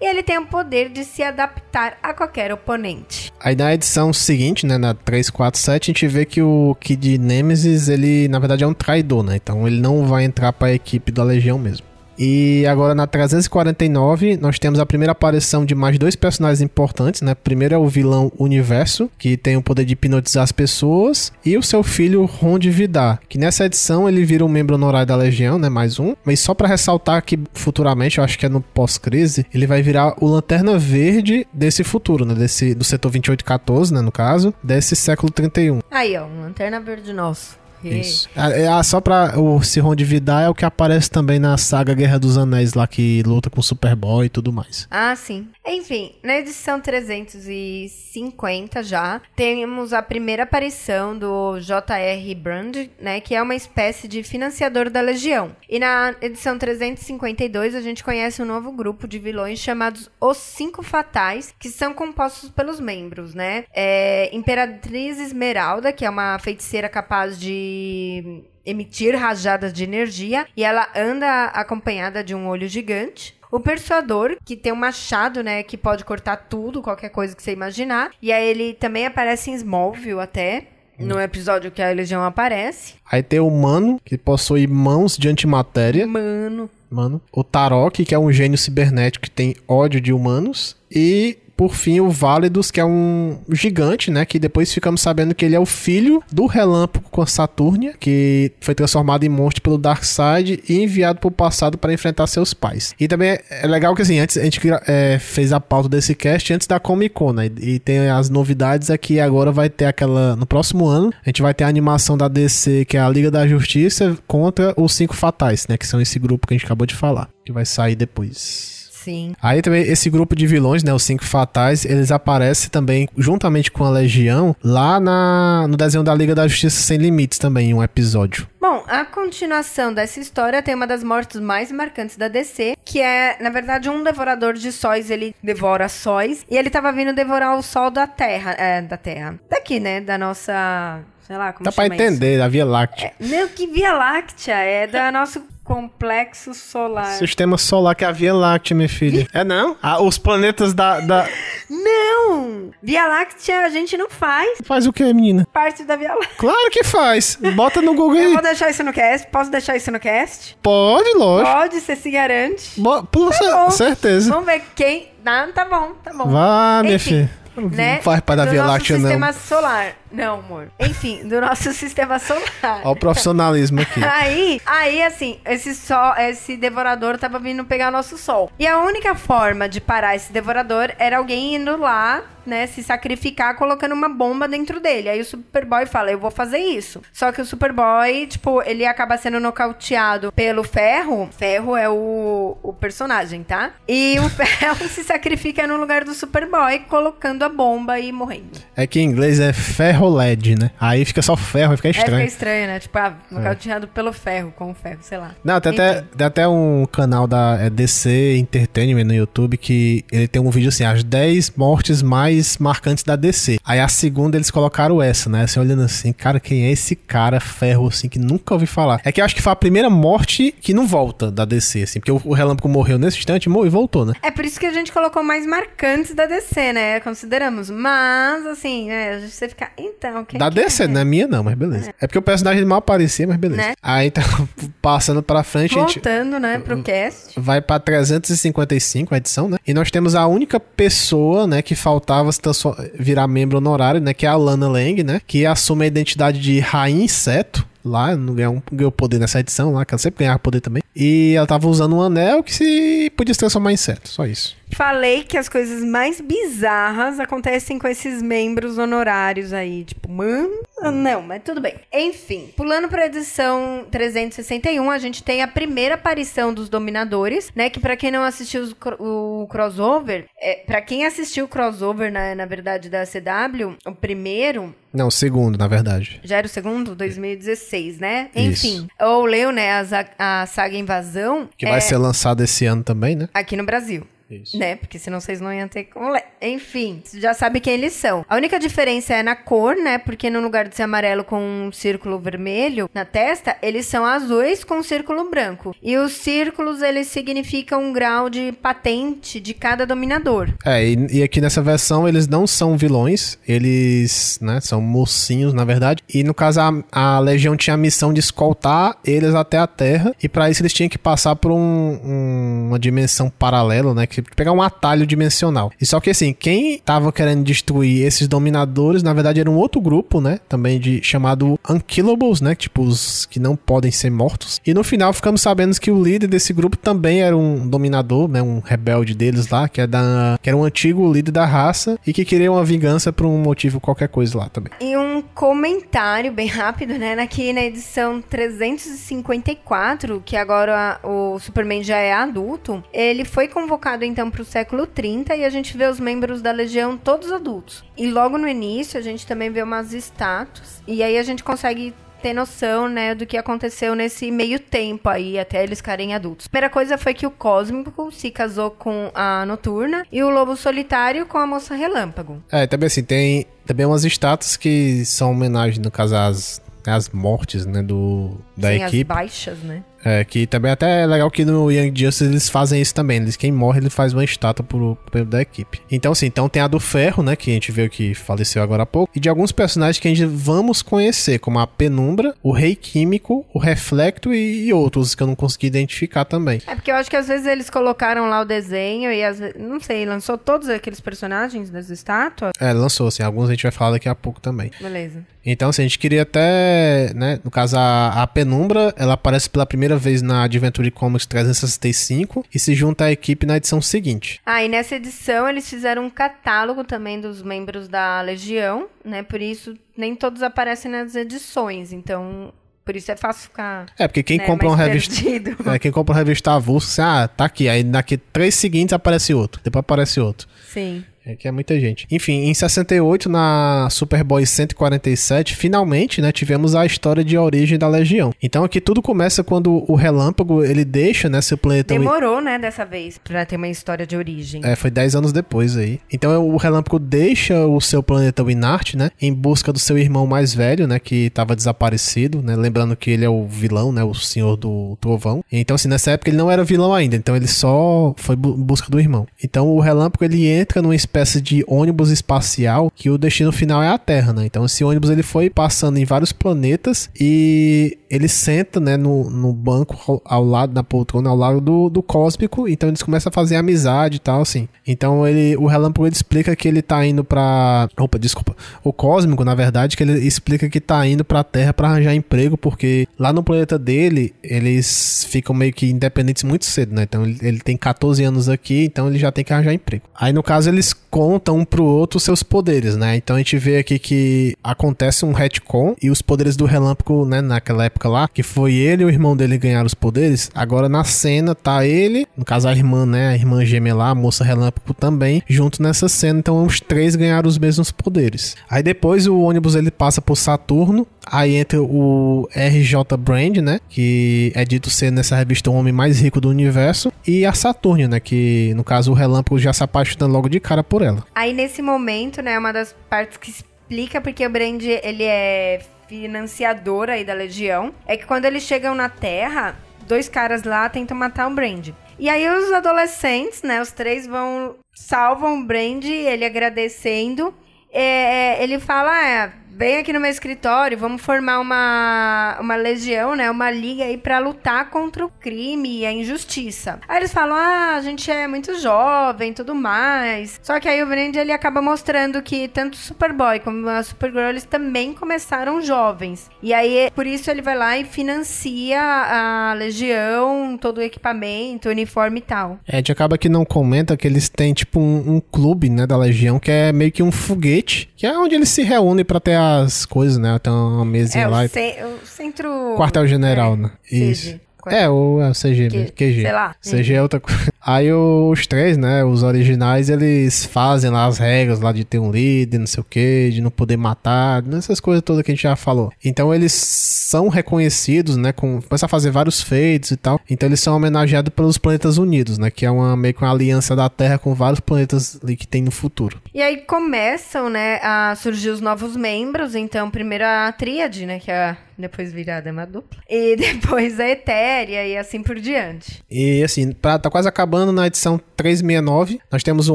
[0.00, 3.32] e ele tem o poder de se adaptar a qualquer oponente.
[3.40, 8.28] Aí na edição seguinte, né, na 347, a gente vê que o Kid Nemesis, ele
[8.28, 9.36] na verdade é um traidor, né?
[9.36, 11.87] Então ele não vai entrar para a equipe da Legião mesmo.
[12.18, 17.34] E agora na 349 nós temos a primeira aparição de mais dois personagens importantes, né?
[17.34, 21.62] Primeiro é o vilão Universo, que tem o poder de hipnotizar as pessoas, e o
[21.62, 25.68] seu filho Ron Vidar, que nessa edição ele vira um membro honorário da Legião, né?
[25.68, 26.14] Mais um.
[26.24, 30.14] Mas só para ressaltar que futuramente, eu acho que é no pós-crise, ele vai virar
[30.20, 32.34] o Lanterna Verde desse futuro, né?
[32.34, 34.00] Desse, do setor 2814, né?
[34.00, 35.80] No caso, desse século 31.
[35.90, 37.56] Aí, ó, um Lanterna Verde nosso.
[37.82, 38.28] Isso.
[38.34, 41.56] Ah, é, ah, só pra o Sirron de Vidar é o que aparece também na
[41.56, 44.86] saga Guerra dos Anéis lá que luta com o Superboy e tudo mais.
[44.90, 45.48] Ah, sim.
[45.68, 52.34] Enfim, na edição 350 já, temos a primeira aparição do J.R.
[52.34, 55.54] Brand, né, que é uma espécie de financiador da Legião.
[55.68, 60.82] E na edição 352 a gente conhece um novo grupo de vilões chamados Os Cinco
[60.82, 63.66] Fatais, que são compostos pelos membros, né?
[63.74, 70.88] É, Imperatriz Esmeralda, que é uma feiticeira capaz de emitir rajadas de energia e ela
[70.94, 73.37] anda acompanhada de um olho gigante.
[73.50, 77.52] O persuador, que tem um machado, né, que pode cortar tudo, qualquer coisa que você
[77.52, 78.10] imaginar.
[78.20, 80.68] E aí ele também aparece em Smallville até.
[80.98, 82.94] No episódio que a Legião aparece.
[83.08, 86.04] Aí tem o Mano, que possui mãos de antimatéria.
[86.08, 86.68] Mano.
[86.90, 87.22] Mano.
[87.30, 90.76] O Tarok, que é um gênio cibernético que tem ódio de humanos.
[90.90, 94.24] E por fim, o Válidos, que é um gigante, né?
[94.24, 98.76] Que depois ficamos sabendo que ele é o filho do Relâmpago com Saturnia, que foi
[98.76, 102.94] transformado em monstro pelo Darkseid e enviado para o passado para enfrentar seus pais.
[103.00, 106.54] E também é legal que, assim, antes a gente é, fez a pauta desse cast
[106.54, 107.50] antes da Comic Con, né?
[107.60, 109.18] E tem as novidades aqui.
[109.18, 110.36] Agora vai ter aquela.
[110.36, 113.32] No próximo ano, a gente vai ter a animação da DC, que é a Liga
[113.32, 115.76] da Justiça, contra os Cinco Fatais, né?
[115.76, 118.77] Que são esse grupo que a gente acabou de falar, que vai sair depois.
[119.08, 119.34] Sim.
[119.42, 123.82] Aí também esse grupo de vilões, né, os Cinco Fatais, eles aparecem também juntamente com
[123.82, 127.82] a Legião lá na, no desenho da Liga da Justiça Sem Limites também, em um
[127.82, 128.46] episódio.
[128.60, 133.38] Bom, a continuação dessa história tem uma das mortes mais marcantes da DC, que é,
[133.40, 137.62] na verdade, um devorador de sóis, ele devora sóis, e ele tava vindo devorar o
[137.62, 141.86] sol da Terra, é, da Terra, daqui, né, da nossa sei lá, como Dá pra
[141.86, 142.38] entender, isso?
[142.38, 143.12] da Via Láctea.
[143.20, 147.04] É, não, que Via Láctea, é da nosso Complexo solar.
[147.18, 149.28] Sistema solar que é a Via Láctea, minha filha.
[149.34, 149.76] É não?
[149.82, 151.28] Ah, os planetas da, da.
[151.68, 152.70] Não!
[152.82, 155.46] Via Láctea a gente não faz Faz o que, menina?
[155.52, 156.30] parte da Via Láctea.
[156.38, 157.38] Claro que faz.
[157.54, 158.32] Bota no Google Eu aí.
[158.32, 159.26] vou deixar isso no cast.
[159.28, 160.56] Posso deixar isso no cast?
[160.62, 161.52] Pode, lógico.
[161.54, 162.80] Pode, você se garante.
[162.80, 163.70] Bo- cer- bom.
[163.70, 164.30] certeza.
[164.30, 165.08] Vamos ver quem.
[165.26, 166.24] Ah, tá bom, tá bom.
[166.30, 167.30] Vá, minha Enfim, filha.
[167.60, 167.96] Né?
[167.96, 169.02] Não faz para da do Via nosso Láctea, não.
[169.02, 169.92] sistema solar.
[170.10, 170.68] Não, amor.
[170.80, 172.42] Enfim, do nosso sistema solar.
[172.62, 174.02] Olha o profissionalismo aqui.
[174.04, 178.50] Aí, aí, assim, esse sol, esse devorador tava vindo pegar nosso sol.
[178.58, 183.54] E a única forma de parar esse devorador era alguém indo lá, né, se sacrificar
[183.56, 185.08] colocando uma bomba dentro dele.
[185.08, 187.00] Aí o Superboy fala, eu vou fazer isso.
[187.12, 191.28] Só que o Superboy, tipo, ele acaba sendo nocauteado pelo Ferro.
[191.36, 193.72] Ferro é o, o personagem, tá?
[193.86, 198.58] E o Ferro se sacrifica no lugar do Superboy, colocando a bomba e morrendo.
[198.74, 200.70] É que em inglês é ferro LED, né?
[200.80, 202.16] Aí fica só ferro, aí fica É, estranho.
[202.16, 202.80] fica estranho, né?
[202.80, 205.34] Tipo, ah, nocauteado pelo Ferro, com o Ferro, sei lá.
[205.44, 210.26] Não, tem até, tem até um canal da é, DC Entertainment no YouTube que ele
[210.28, 213.58] tem um vídeo assim, as 10 mortes mais marcantes da DC.
[213.64, 215.42] Aí a segunda eles colocaram essa, né?
[215.42, 219.00] Assim, olhando assim, cara, quem é esse cara ferro, assim, que nunca ouvi falar.
[219.04, 222.00] É que eu acho que foi a primeira morte que não volta da DC, assim,
[222.00, 224.14] porque o, Relâmpago morreu nesse instante morreu e voltou, né?
[224.22, 227.00] É por isso que a gente colocou mais marcantes da DC, né?
[227.00, 227.70] Consideramos.
[227.70, 229.20] Mas, assim, né?
[229.20, 229.70] Você fica.
[229.76, 230.88] Então, quem da que DC, é?
[230.88, 231.92] não é minha não, mas beleza.
[232.00, 233.62] É, porque o personagem mal aparecia, mas beleza.
[233.62, 233.74] Né?
[233.82, 234.22] Aí tá
[234.80, 237.38] passando pra frente, a gente Voltando, né, pro cast.
[237.38, 239.58] vai pra 355 a edição, né?
[239.66, 244.12] E nós temos a única pessoa, né, que faltava se transfor- virar membro honorário, né,
[244.14, 247.66] que é a Lana Lang, né, que assume a identidade de Rainha Inseto.
[247.84, 250.82] Lá, não ganhou, ganhou poder nessa edição lá, que ela sempre ganhava poder também.
[250.94, 254.54] E ela tava usando um anel que se podia se transformar em inseto, só isso.
[254.74, 259.84] Falei que as coisas mais bizarras acontecem com esses membros honorários aí.
[259.84, 260.62] Tipo, mano.
[260.80, 261.74] ah, Não, mas tudo bem.
[261.92, 267.70] Enfim, pulando pra edição 361, a gente tem a primeira aparição dos Dominadores, né?
[267.70, 272.46] Que pra quem não assistiu o crossover, é, para quem assistiu o crossover, na, na
[272.46, 276.20] verdade, da CW, o primeiro, Não, segundo, na verdade.
[276.22, 276.94] já era o segundo?
[276.94, 278.28] 2016, né?
[278.34, 278.66] Isso.
[278.66, 278.88] Enfim.
[279.00, 279.70] Ou leu, né,
[280.18, 281.48] a, a saga Invasão.
[281.56, 283.28] Que vai é, ser lançado esse ano também, né?
[283.34, 284.06] Aqui no Brasil.
[284.30, 284.58] Isso.
[284.58, 284.76] Né?
[284.76, 286.24] Porque senão vocês não iam ter como ler.
[286.40, 288.24] Enfim, você já sabe quem eles são.
[288.28, 289.98] A única diferença é na cor, né?
[289.98, 294.62] Porque no lugar de ser amarelo com um círculo vermelho na testa, eles são azuis
[294.64, 295.74] com um círculo branco.
[295.82, 300.50] E os círculos, eles significam um grau de patente de cada dominador.
[300.64, 305.64] É, e, e aqui nessa versão eles não são vilões, eles, né, são mocinhos, na
[305.64, 306.02] verdade.
[306.12, 310.14] E no caso a, a Legião tinha a missão de escoltar eles até a Terra,
[310.22, 311.56] e pra isso eles tinham que passar por um-
[312.04, 315.70] um- uma dimensão paralela, né, que pegar um atalho dimensional.
[315.80, 319.80] E só que assim, quem tava querendo destruir esses dominadores, na verdade era um outro
[319.80, 324.60] grupo, né, também de chamado Unkillables, né, tipo os que não podem ser mortos.
[324.66, 328.42] E no final ficamos sabendo que o líder desse grupo também era um dominador, né,
[328.42, 332.12] um rebelde deles lá, que é da que era um antigo líder da raça e
[332.12, 334.72] que queria uma vingança por um motivo qualquer coisa lá também.
[334.80, 337.14] E um comentário bem rápido, né?
[337.14, 344.30] Aqui na edição 354, que agora o Superman já é adulto, ele foi convocado então
[344.30, 347.84] para o século 30 e a gente vê os membros da Legião todos adultos.
[347.96, 351.94] E logo no início a gente também vê umas estátuas e aí a gente consegue
[352.22, 356.48] ter noção, né, do que aconteceu nesse meio tempo aí, até eles ficarem adultos.
[356.48, 361.26] Primeira coisa foi que o Cósmico se casou com a Noturna e o Lobo Solitário
[361.26, 362.42] com a Moça Relâmpago.
[362.50, 367.66] É, também assim, tem também umas estátuas que são homenagem, no caso, às, às mortes,
[367.66, 369.04] né, do, da Sim, as equipe.
[369.04, 369.82] baixas, né?
[370.04, 373.18] É, que também até é legal que no Young Justice eles fazem isso também.
[373.18, 375.80] Eles, quem morre, ele faz uma estátua pro, membro da equipe.
[375.90, 377.36] Então, assim, então tem a do Ferro, né?
[377.36, 379.10] Que a gente viu que faleceu agora há pouco.
[379.14, 383.44] E de alguns personagens que a gente vamos conhecer, como a Penumbra, o Rei Químico,
[383.52, 386.60] o Reflecto e, e outros que eu não consegui identificar também.
[386.66, 389.56] É porque eu acho que às vezes eles colocaram lá o desenho e às vezes,
[389.58, 392.52] não sei, lançou todos aqueles personagens das estátuas.
[392.60, 393.22] É, lançou, assim.
[393.22, 394.70] Alguns a gente vai falar daqui a pouco também.
[394.80, 395.24] Beleza.
[395.44, 399.64] Então, assim, a gente queria até, né, no caso, a, a Penumbra, ela aparece pela
[399.64, 404.40] primeira vez na Adventure Comics 365 e se junta à equipe na edição seguinte.
[404.44, 409.22] Ah, e nessa edição eles fizeram um catálogo também dos membros da Legião, né?
[409.22, 412.52] Por isso nem todos aparecem nas edições, então
[412.88, 413.84] por isso é fácil ficar.
[413.98, 415.14] É, porque quem né, compra uma revista.
[415.70, 417.68] É, quem compra uma revista avulsa, assim, ah, tá aqui.
[417.68, 419.60] Aí daqui três seguintes aparece outro.
[419.62, 420.48] Depois aparece outro.
[420.66, 421.04] Sim.
[421.28, 422.06] É que é muita gente.
[422.10, 428.32] Enfim, em 68, na Superboy 147, finalmente, né, tivemos a história de origem da Legião.
[428.42, 431.92] Então aqui tudo começa quando o Relâmpago, ele deixa, né, seu planeta...
[431.92, 434.62] Demorou, né, dessa vez, pra ter uma história de origem.
[434.64, 436.00] É, foi 10 anos depois aí.
[436.10, 440.54] Então o Relâmpago deixa o seu planeta Winart, né, em busca do seu irmão mais
[440.54, 444.56] velho, né, que estava desaparecido, né, lembrando que ele é o vilão, né, o senhor
[444.56, 445.44] do trovão.
[445.52, 448.90] Então assim, nessa época ele não era vilão ainda, então ele só foi em busca
[448.90, 449.26] do irmão.
[449.44, 453.88] Então o Relâmpago ele entra numa espécie de ônibus espacial que o destino final é
[453.88, 454.46] a Terra, né?
[454.46, 459.52] Então esse ônibus ele foi passando em vários planetas e ele senta, né, no, no
[459.52, 463.56] banco ao, lado, na poltrona, ao lado do, do cósmico, então eles começam a fazer
[463.56, 464.68] amizade e tal, assim.
[464.86, 467.88] Então ele, o Relâmpago ele explica que ele tá indo pra...
[467.98, 468.56] Opa, desculpa.
[468.82, 472.56] O cósmico, na verdade, que ele explica que tá indo pra Terra pra arranjar emprego,
[472.56, 477.02] porque lá no planeta dele, eles ficam meio que independentes muito cedo, né?
[477.02, 480.04] Então ele, ele tem 14 anos aqui, então ele já tem que arranjar emprego.
[480.14, 483.16] Aí no caso eles contam um pro outro seus poderes, né?
[483.16, 487.40] Então a gente vê aqui que acontece um retcon e os poderes do Relâmpago, né,
[487.40, 491.04] naquela época lá, que foi ele e o irmão dele ganharam os poderes, agora na
[491.04, 494.94] cena tá ele, no caso a irmã, né, a irmã gêmea lá, a moça Relâmpago
[494.94, 498.56] também, junto nessa cena, então os três ganharam os mesmos poderes.
[498.68, 504.52] Aí depois o ônibus ele passa por Saturno, aí entra o RJ Brand, né, que
[504.54, 508.20] é dito ser nessa revista o homem mais rico do universo, e a Saturno, né,
[508.20, 511.24] que no caso o Relâmpago já se apaixona logo de cara por ela.
[511.34, 517.10] Aí nesse momento, né, uma das partes que explica porque o Brand ele é financiador
[517.10, 519.76] aí da Legião, é que quando eles chegam na Terra,
[520.06, 521.90] dois caras lá tentam matar o Brand.
[522.18, 527.54] E aí os adolescentes, né, os três vão salvam o Brand, ele agradecendo.
[527.90, 533.48] É, ele fala, é, vem aqui no meu escritório, vamos formar uma, uma legião, né?
[533.48, 536.98] Uma liga aí pra lutar contra o crime e a injustiça.
[537.06, 540.58] Aí eles falam, ah, a gente é muito jovem tudo mais.
[540.64, 544.64] Só que aí o Brand, ele acaba mostrando que tanto Superboy como a Supergirl, eles
[544.64, 546.50] também começaram jovens.
[546.60, 552.40] E aí, por isso ele vai lá e financia a legião, todo o equipamento, uniforme
[552.40, 552.80] e tal.
[552.84, 556.16] É, a acaba que não comenta que eles têm, tipo, um, um clube, né, da
[556.16, 559.67] legião, que é meio que um foguete, que é onde eles se reúnem pra ter
[559.84, 560.58] as coisas, né?
[560.58, 561.64] Tem uma mesinha É, lá.
[561.64, 562.94] o, ce- o centro...
[562.96, 563.90] Quartel-general, é, né?
[564.08, 564.30] CG.
[564.30, 564.60] Isso.
[564.86, 566.42] É, o, é o CG, mesmo, Que- QG.
[566.42, 566.74] sei lá.
[566.80, 567.72] CG é outra coisa.
[567.88, 572.30] Aí os três, né, os originais, eles fazem lá as regras lá de ter um
[572.30, 575.62] líder, não sei o que, de não poder matar, essas coisas todas que a gente
[575.62, 576.12] já falou.
[576.22, 580.38] Então eles são reconhecidos, né, com, começam a fazer vários feitos e tal.
[580.50, 583.96] Então eles são homenageados pelos Planetas Unidos, né, que é uma meio que uma aliança
[583.96, 586.38] da Terra com vários planetas ali que tem no futuro.
[586.52, 589.74] E aí começam, né, a surgir os novos membros.
[589.74, 593.20] Então, primeiro a Tríade, né, que é depois vira a Dama Dupla.
[593.28, 596.22] E depois a Etéria e assim por diante.
[596.30, 599.40] E assim, pra, tá quase acabando na edição 369.
[599.50, 599.94] Nós temos um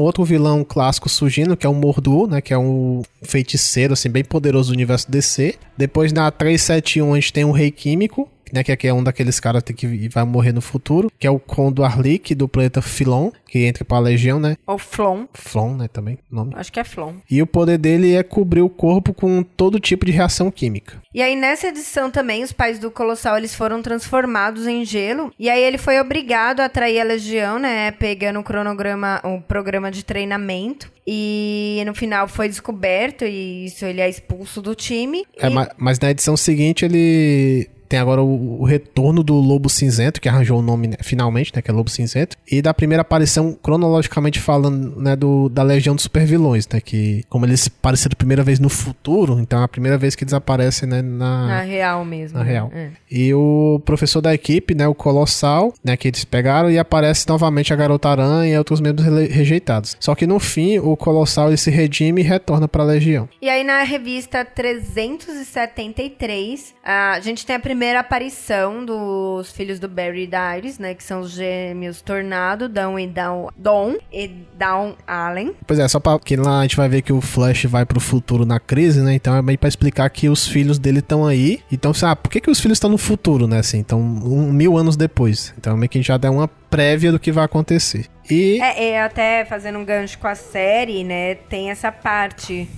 [0.00, 2.40] outro vilão clássico surgindo, que é o Mordu, né?
[2.40, 5.54] Que é um feiticeiro, assim, bem poderoso do universo DC.
[5.76, 8.28] Depois na 371 a gente tem um Rei Químico.
[8.54, 11.40] Né, que aqui é um daqueles caras que vai morrer no futuro, que é o
[11.40, 14.56] Kondo Arlik do planeta Filon, que entra pra Legião, né?
[14.64, 15.24] Ou Flon.
[15.34, 16.52] Flon, né, também, o nome.
[16.54, 17.14] Acho que é Flon.
[17.28, 21.02] E o poder dele é cobrir o corpo com todo tipo de reação química.
[21.12, 25.32] E aí, nessa edição também, os pais do Colossal, eles foram transformados em gelo.
[25.38, 27.90] E aí, ele foi obrigado a atrair a Legião, né?
[27.90, 30.92] Pegando o cronograma, o programa de treinamento.
[31.06, 35.24] E no final foi descoberto e isso ele é expulso do time.
[35.36, 39.68] É, E- ma- mas na edição seguinte ele tem agora o, o retorno do Lobo
[39.68, 43.02] Cinzento, que arranjou o nome né, finalmente, né, que é Lobo Cinzento, e da primeira
[43.02, 48.16] aparição, cronologicamente falando, né, do, da Legião dos Supervilões, né, que como eles apareceram a
[48.16, 51.46] primeira vez no futuro, então é a primeira vez que eles aparecem, né, na...
[51.46, 52.38] Na real mesmo.
[52.38, 52.50] Na né?
[52.50, 52.70] real.
[52.74, 52.88] É.
[53.10, 57.72] E o professor da equipe, né, o Colossal, né, que eles pegaram e aparece novamente
[57.72, 59.96] a Garota Aranha e outros membros rejeitados.
[60.00, 63.28] Só que no fim, o Colossal ele se redime e retorna pra Legião.
[63.40, 70.24] E aí na revista 373, a gente tem a primeira aparição dos filhos do Barry
[70.24, 70.94] e da Iris, né?
[70.94, 75.54] Que são os gêmeos Tornado, Dom e Down, Dom e Down Allen.
[75.66, 78.00] Pois é, só pra que lá a gente vai ver que o Flash vai pro
[78.00, 79.14] futuro na crise, né?
[79.14, 81.60] Então é bem pra explicar que os filhos dele estão aí.
[81.70, 83.58] Então, assim, ah, por que, que os filhos estão no futuro, né?
[83.58, 85.54] Assim, então, um, mil anos depois.
[85.58, 88.06] Então, meio que já dá uma prévia do que vai acontecer.
[88.30, 88.60] E.
[88.60, 91.34] É, é, até fazendo um gancho com a série, né?
[91.34, 92.68] Tem essa parte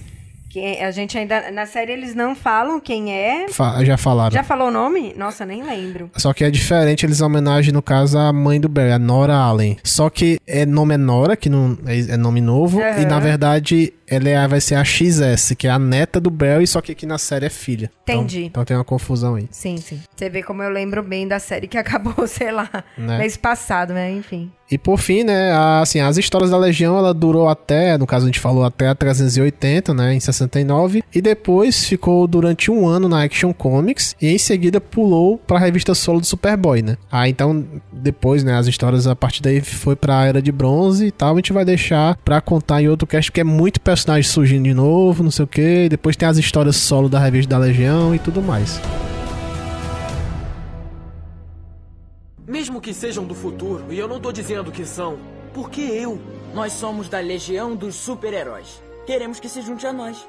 [0.61, 1.50] a gente ainda...
[1.50, 3.48] Na série eles não falam quem é.
[3.48, 4.32] fa- já falaram.
[4.32, 5.14] Já falou o nome?
[5.16, 6.11] Nossa, nem lembro.
[6.16, 9.76] Só que é diferente, eles homenagem, no caso, a mãe do Barry, a Nora Allen.
[9.82, 13.00] Só que é nome é Nora, que não é, é nome novo, Aham.
[13.00, 16.66] e na verdade ela é, vai ser a XS, que é a neta do Barry,
[16.66, 17.90] só que aqui na série é filha.
[18.04, 18.44] Então- Entendi.
[18.44, 19.48] Então, tem uma confusão aí.
[19.50, 20.00] Sim, sim.
[20.14, 23.18] Você vê como eu lembro bem da série que acabou, sei lá, Né?
[23.18, 24.11] mês passado, né?
[24.12, 24.50] Enfim.
[24.68, 28.24] E por fim, né, a, assim, as histórias da Legião, ela durou até, no caso
[28.24, 33.09] a gente falou até a 380, né, em 69, e depois ficou durante um ano
[33.09, 36.96] na Action Comics e em seguida pulou para a revista solo do Superboy, né?
[37.12, 41.07] Ah, então depois, né, as histórias a partir daí foi para a era de bronze
[41.07, 44.30] e tal, a gente vai deixar para contar em outro cast porque é muito personagem
[44.30, 47.59] surgindo de novo, não sei o que, depois tem as histórias solo da revista da
[47.59, 48.78] Legião e tudo mais.
[52.47, 55.16] Mesmo que sejam do futuro, e eu não tô dizendo que são,
[55.55, 56.20] por que eu?
[56.55, 58.82] Nós somos da Legião dos Super-Heróis.
[59.07, 60.28] Queremos que se junte a nós.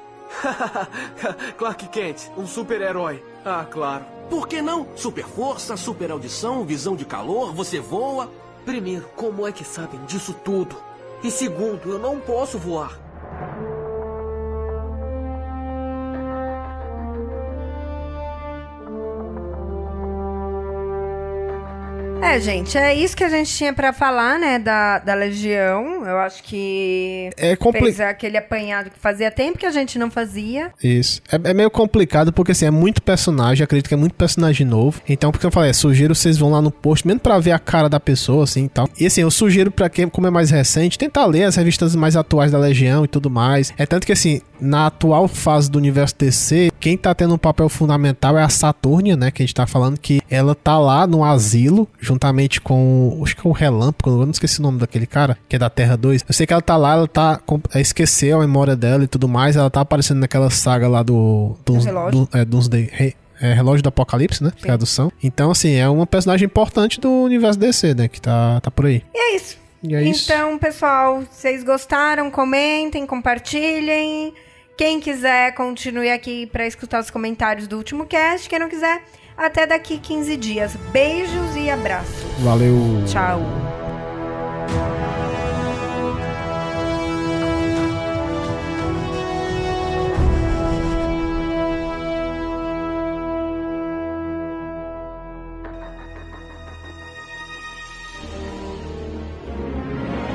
[1.58, 3.22] Clark Kent, um super-herói.
[3.44, 4.04] Ah, claro.
[4.30, 4.86] Por que não?
[4.96, 8.30] Super força, super audição, visão de calor, você voa.
[8.64, 10.74] Primeiro, como é que sabem disso tudo?
[11.22, 13.07] E segundo, eu não posso voar.
[22.28, 26.06] É, gente, é isso que a gente tinha pra falar, né, da, da Legião.
[26.06, 30.70] Eu acho que É fez aquele apanhado que fazia tempo que a gente não fazia.
[30.84, 31.22] Isso.
[31.32, 33.64] É, é meio complicado porque, assim, é muito personagem.
[33.64, 35.00] Acredito que é muito personagem novo.
[35.08, 37.58] Então, porque eu falei, é, sugiro vocês vão lá no post, mesmo pra ver a
[37.58, 38.86] cara da pessoa, assim e tal.
[39.00, 42.14] E, assim, eu sugiro pra quem, como é mais recente, tentar ler as revistas mais
[42.14, 43.72] atuais da Legião e tudo mais.
[43.78, 47.68] É tanto que, assim, na atual fase do universo DC, quem tá tendo um papel
[47.68, 49.30] fundamental é a Saturnia, né?
[49.30, 53.20] Que a gente tá falando que ela tá lá no asilo, juntamente com.
[53.22, 55.68] Acho que é o Relâmpago, eu não esqueci o nome daquele cara, que é da
[55.68, 56.24] Terra 2.
[56.26, 57.40] Eu sei que ela tá lá, ela tá.
[57.74, 59.54] é, Esqueceu a memória dela e tudo mais.
[59.54, 61.56] Ela tá aparecendo naquela saga lá do.
[61.62, 62.10] do, relógio.
[62.26, 64.50] do é, Doomsday- Re- é, Relógio do Apocalipse, né?
[64.58, 65.12] Tradução.
[65.22, 68.08] Então, assim, é uma personagem importante do universo DC, né?
[68.08, 69.02] Que tá, tá por aí.
[69.14, 69.58] E é isso.
[69.82, 70.32] E é isso.
[70.32, 72.30] Então, pessoal, vocês gostaram?
[72.30, 74.32] Comentem, compartilhem.
[74.78, 78.48] Quem quiser, continue aqui pra escutar os comentários do último cast.
[78.48, 79.02] Quem não quiser,
[79.36, 80.76] até daqui 15 dias.
[80.92, 82.22] Beijos e abraços.
[82.38, 82.76] Valeu.
[83.04, 83.40] Tchau.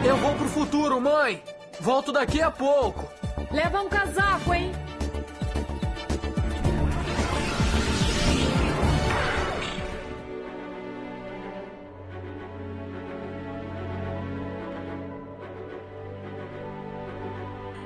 [0.05, 1.41] Eu vou pro futuro, mãe.
[1.79, 3.07] Volto daqui a pouco.
[3.53, 4.71] Leva um casaco, hein?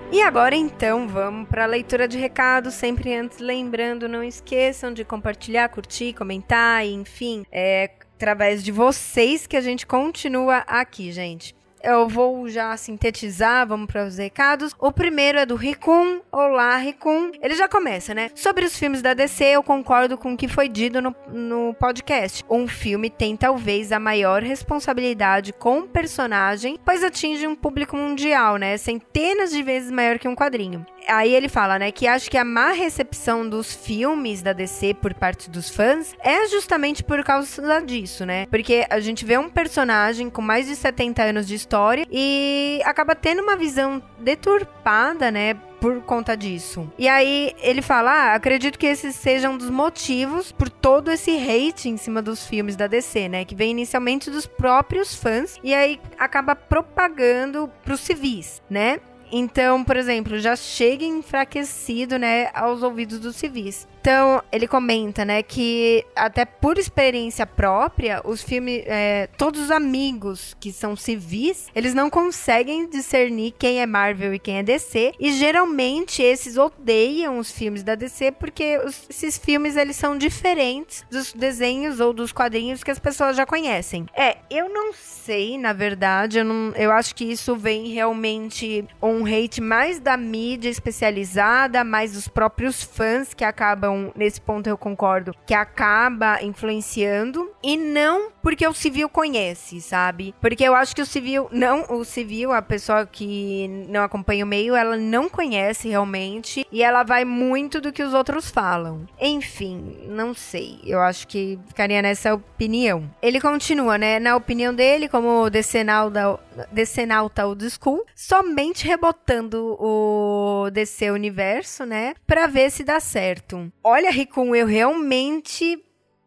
[0.09, 2.73] E agora então vamos para a leitura de recados.
[2.73, 9.57] Sempre antes, lembrando, não esqueçam de compartilhar, curtir, comentar, enfim, é através de vocês que
[9.57, 11.56] a gente continua aqui, gente.
[11.89, 14.75] Eu vou já sintetizar, vamos para os recados.
[14.77, 16.19] O primeiro é do Ricum.
[16.29, 17.31] Olá, Ricum.
[17.41, 18.29] Ele já começa, né?
[18.35, 22.43] Sobre os filmes da DC, eu concordo com o que foi dito no, no podcast.
[22.49, 28.57] Um filme tem talvez a maior responsabilidade com o personagem, pois atinge um público mundial,
[28.57, 28.75] né?
[28.75, 30.85] Centenas de vezes maior que um quadrinho.
[31.07, 35.13] Aí ele fala, né, que acho que a má recepção dos filmes da DC por
[35.13, 38.45] parte dos fãs é justamente por causa disso, né?
[38.47, 43.15] Porque a gente vê um personagem com mais de 70 anos de história e acaba
[43.15, 45.55] tendo uma visão deturpada, né?
[45.79, 46.91] Por conta disso.
[46.97, 51.31] E aí ele fala: ah, acredito que esses sejam um dos motivos por todo esse
[51.37, 53.45] hate em cima dos filmes da DC, né?
[53.45, 58.99] Que vem inicialmente dos próprios fãs e aí acaba propagando pros civis, né?
[59.31, 63.87] Então, por exemplo, já chega enfraquecido, né, aos ouvidos dos civis.
[63.99, 70.55] Então, ele comenta, né, que até por experiência própria, os filmes, é, todos os amigos
[70.59, 75.31] que são civis, eles não conseguem discernir quem é Marvel e quem é DC, e
[75.33, 81.33] geralmente esses odeiam os filmes da DC porque os- esses filmes eles são diferentes dos
[81.33, 84.05] desenhos ou dos quadrinhos que as pessoas já conhecem.
[84.15, 89.25] É, eu não sei, na verdade, eu, não, eu acho que isso vem realmente um
[89.25, 95.35] hate mais da mídia especializada, mais dos próprios fãs que acabam, nesse ponto eu concordo,
[95.45, 100.33] que acaba influenciando e não porque o civil conhece, sabe?
[100.39, 104.47] Porque eu acho que o civil, não, o civil, a pessoa que não acompanha o
[104.47, 109.05] meio, ela não conhece realmente e ela vai muito do que os outros falam.
[109.19, 110.79] Enfim, não sei.
[110.85, 113.09] Eu acho que ficaria nessa opinião.
[113.21, 114.17] Ele continua, né?
[114.17, 116.39] Na opinião dele, como decenalta,
[116.71, 122.13] decenalta old school, somente rebotando o DC Universo, né?
[122.25, 123.69] Pra ver se dá certo.
[123.89, 125.81] Olha, Ricum, eu realmente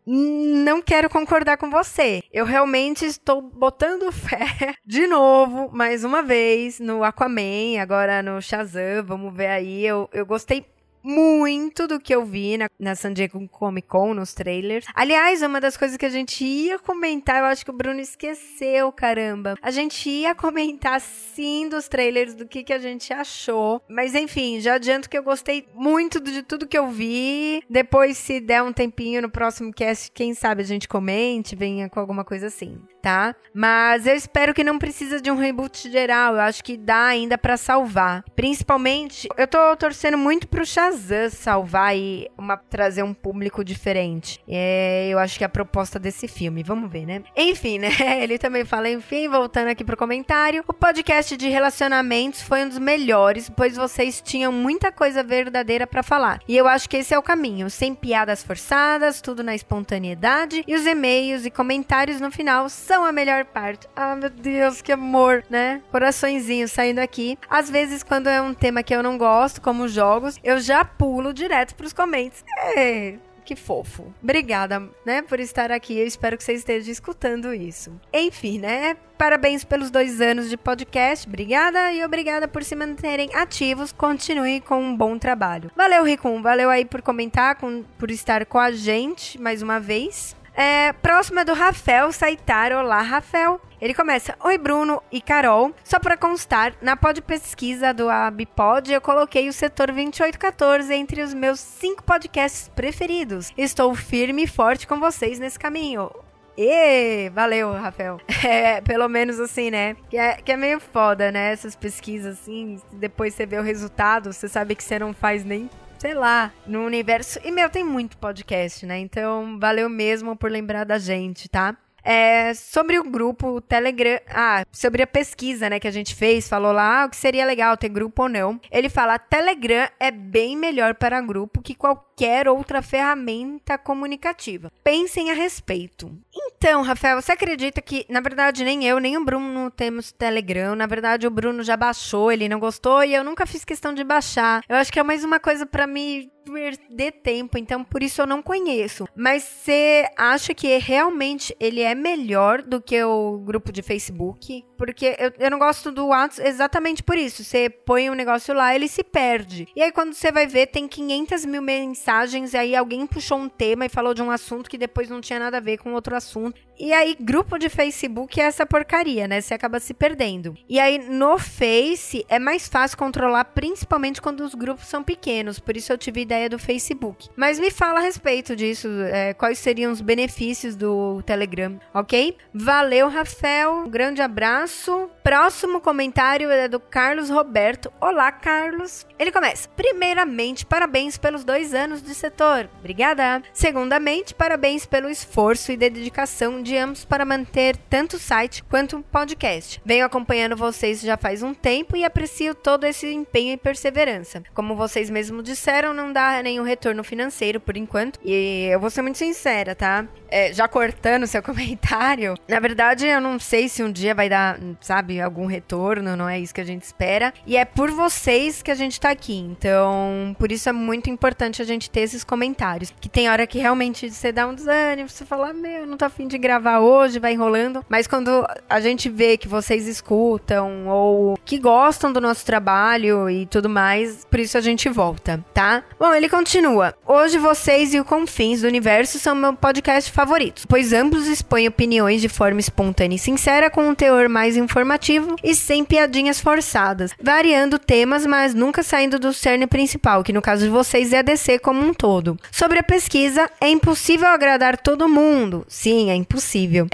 [0.07, 2.23] não quero concordar com você.
[2.33, 9.05] Eu realmente estou botando fé de novo, mais uma vez, no Aquaman, agora no Shazam.
[9.05, 9.87] Vamos ver aí.
[9.87, 10.65] Eu, eu gostei
[11.03, 14.87] muito do que eu vi na, na San Diego Comic Con, nos trailers.
[14.95, 18.93] Aliás, uma das coisas que a gente ia comentar, eu acho que o Bruno esqueceu,
[18.93, 19.55] caramba.
[19.63, 23.83] A gente ia comentar sim dos trailers, do que, que a gente achou.
[23.89, 27.63] Mas enfim, já adianto que eu gostei muito de tudo que eu vi.
[27.69, 31.99] Depois, se der um tempinho no próximo cast, quem sabe a gente comente, venha com
[31.99, 33.35] alguma coisa assim, tá?
[33.55, 36.35] Mas eu espero que não precisa de um reboot geral.
[36.35, 38.25] Eu acho que dá ainda para salvar.
[38.37, 40.90] Principalmente, eu tô torcendo muito pro Shazam
[41.31, 44.41] salvar e uma, trazer um público diferente.
[44.49, 46.63] É, eu acho que é a proposta desse filme.
[46.63, 47.23] Vamos ver, né?
[47.37, 47.91] Enfim, né?
[48.23, 50.65] Ele também fala, enfim, voltando aqui pro comentário.
[50.67, 56.03] O podcast de relacionamentos foi um dos melhores, pois vocês tinham muita coisa verdadeira para
[56.03, 56.41] falar.
[56.49, 60.65] E eu acho que esse é o caminho, sem piadas forçadas, tudo na espontaneidade.
[60.67, 63.87] E os e-mails e comentários no final são a melhor parte.
[63.95, 65.83] Ah, meu Deus, que amor, né?
[65.91, 67.39] Coraçõezinho saindo aqui.
[67.49, 71.33] Às vezes, quando é um tema que eu não gosto, como jogos, eu já pulo
[71.33, 72.45] direto pros comentários.
[72.77, 73.15] É,
[73.45, 74.15] que fofo.
[74.23, 75.99] Obrigada, né, por estar aqui.
[75.99, 77.93] Eu espero que você esteja escutando isso.
[78.13, 78.97] Enfim, né?
[79.19, 81.27] Parabéns pelos dois anos de podcast.
[81.27, 83.93] Obrigada e obrigada por se manterem ativos.
[83.93, 85.71] Continue com um bom trabalho.
[85.77, 86.41] Valeu, Ricum.
[86.41, 90.37] Valeu aí por comentar, com, por estar com a gente mais uma vez.
[90.55, 92.73] É, próxima do Rafael Saitar.
[92.73, 93.61] Olá, Rafael.
[93.81, 95.75] Ele começa: Oi, Bruno e Carol.
[95.83, 101.33] Só para constar, na pod pesquisa do Abipod, eu coloquei o setor 2814 entre os
[101.33, 103.53] meus cinco podcasts preferidos.
[103.57, 106.11] Estou firme e forte com vocês nesse caminho.
[106.59, 108.21] E valeu, Rafael.
[108.43, 109.97] É, pelo menos assim, né?
[110.09, 111.53] Que é, que é meio foda, né?
[111.53, 112.81] Essas pesquisas assim.
[112.93, 115.71] Depois você vê o resultado, você sabe que você não faz nem
[116.01, 117.39] sei lá, no universo.
[117.45, 118.99] E, meu, tem muito podcast, né?
[118.99, 121.77] Então, valeu mesmo por lembrar da gente, tá?
[122.03, 124.19] É, sobre o grupo Telegram.
[124.29, 127.45] Ah, sobre a pesquisa, né, que a gente fez, falou lá ah, o que seria
[127.45, 128.59] legal ter grupo ou não.
[128.71, 132.10] Ele fala: Telegram é bem melhor para grupo que qualquer
[132.49, 134.71] outra ferramenta comunicativa.
[134.83, 136.13] Pensem a respeito.
[136.35, 140.75] Então, Rafael, você acredita que, na verdade, nem eu, nem o Bruno temos Telegram.
[140.75, 144.05] Na verdade, o Bruno já baixou, ele não gostou e eu nunca fiz questão de
[144.05, 144.63] baixar.
[144.69, 148.27] Eu acho que é mais uma coisa para me perder tempo, então por isso eu
[148.27, 149.07] não conheço.
[149.15, 154.65] Mas você acha que realmente ele é melhor do que o grupo de Facebook?
[154.77, 157.45] Porque eu, eu não gosto do WhatsApp exatamente por isso.
[157.45, 159.69] Você põe um negócio lá, ele se perde.
[159.77, 162.10] E aí quando você vai ver, tem 500 mil mensagens,
[162.55, 165.39] e aí alguém puxou um tema e falou de um assunto que depois não tinha
[165.39, 166.61] nada a ver com outro assunto.
[166.83, 169.43] E aí, grupo de Facebook é essa porcaria, né?
[169.43, 170.57] Você acaba se perdendo.
[170.67, 175.59] E aí, no Face, é mais fácil controlar, principalmente quando os grupos são pequenos.
[175.59, 177.29] Por isso eu tive ideia do Facebook.
[177.37, 178.89] Mas me fala a respeito disso.
[179.13, 182.35] É, quais seriam os benefícios do Telegram, ok?
[182.55, 183.85] Valeu, Rafael.
[183.85, 185.11] Um grande abraço.
[185.23, 187.93] Próximo comentário é do Carlos Roberto.
[188.01, 189.07] Olá, Carlos.
[189.19, 189.69] Ele começa.
[189.77, 192.71] Primeiramente, parabéns pelos dois anos de setor.
[192.79, 193.43] Obrigada.
[193.53, 199.03] Segundamente, parabéns pelo esforço e dedicação de ambos para manter tanto o site quanto o
[199.03, 199.81] podcast.
[199.85, 204.43] Venho acompanhando vocês já faz um tempo e aprecio todo esse empenho e perseverança.
[204.55, 208.19] Como vocês mesmos disseram, não dá nenhum retorno financeiro por enquanto.
[208.25, 210.07] E eu vou ser muito sincera, tá?
[210.29, 214.59] É, já cortando seu comentário, na verdade eu não sei se um dia vai dar,
[214.81, 217.33] sabe, algum retorno, não é isso que a gente espera.
[217.47, 219.37] E é por vocês que a gente tá aqui.
[219.37, 222.93] Então, por isso é muito importante a gente ter esses comentários.
[223.01, 226.05] Que tem hora que realmente você dá um desânimo, você fala, ah, meu, não tô
[226.05, 227.85] afim de gravar hoje, vai enrolando.
[227.89, 233.47] Mas quando a gente vê que vocês escutam ou que gostam do nosso trabalho e
[233.47, 235.83] tudo mais, por isso a gente volta, tá?
[235.99, 236.95] Bom, ele continua.
[237.07, 242.21] Hoje vocês e o Confins do Universo são meu podcast favoritos, pois ambos expõem opiniões
[242.21, 247.79] de forma espontânea e sincera com um teor mais informativo e sem piadinhas forçadas, variando
[247.79, 251.59] temas, mas nunca saindo do cerne principal, que no caso de vocês é a DC
[251.59, 252.37] como um todo.
[252.51, 255.65] Sobre a pesquisa, é impossível agradar todo mundo.
[255.69, 256.40] Sim, é impossível.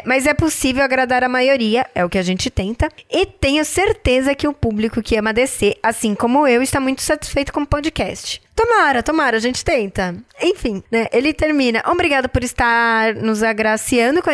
[0.05, 4.35] Mas é possível agradar a maioria, é o que a gente tenta, e tenho certeza
[4.35, 8.46] que o público que ama DC, assim como eu, está muito satisfeito com o podcast.
[8.57, 10.17] Tomara, tomara, a gente tenta.
[10.43, 11.07] Enfim, né?
[11.13, 11.83] Ele termina.
[11.87, 14.31] Obrigado por estar nos agraciando com,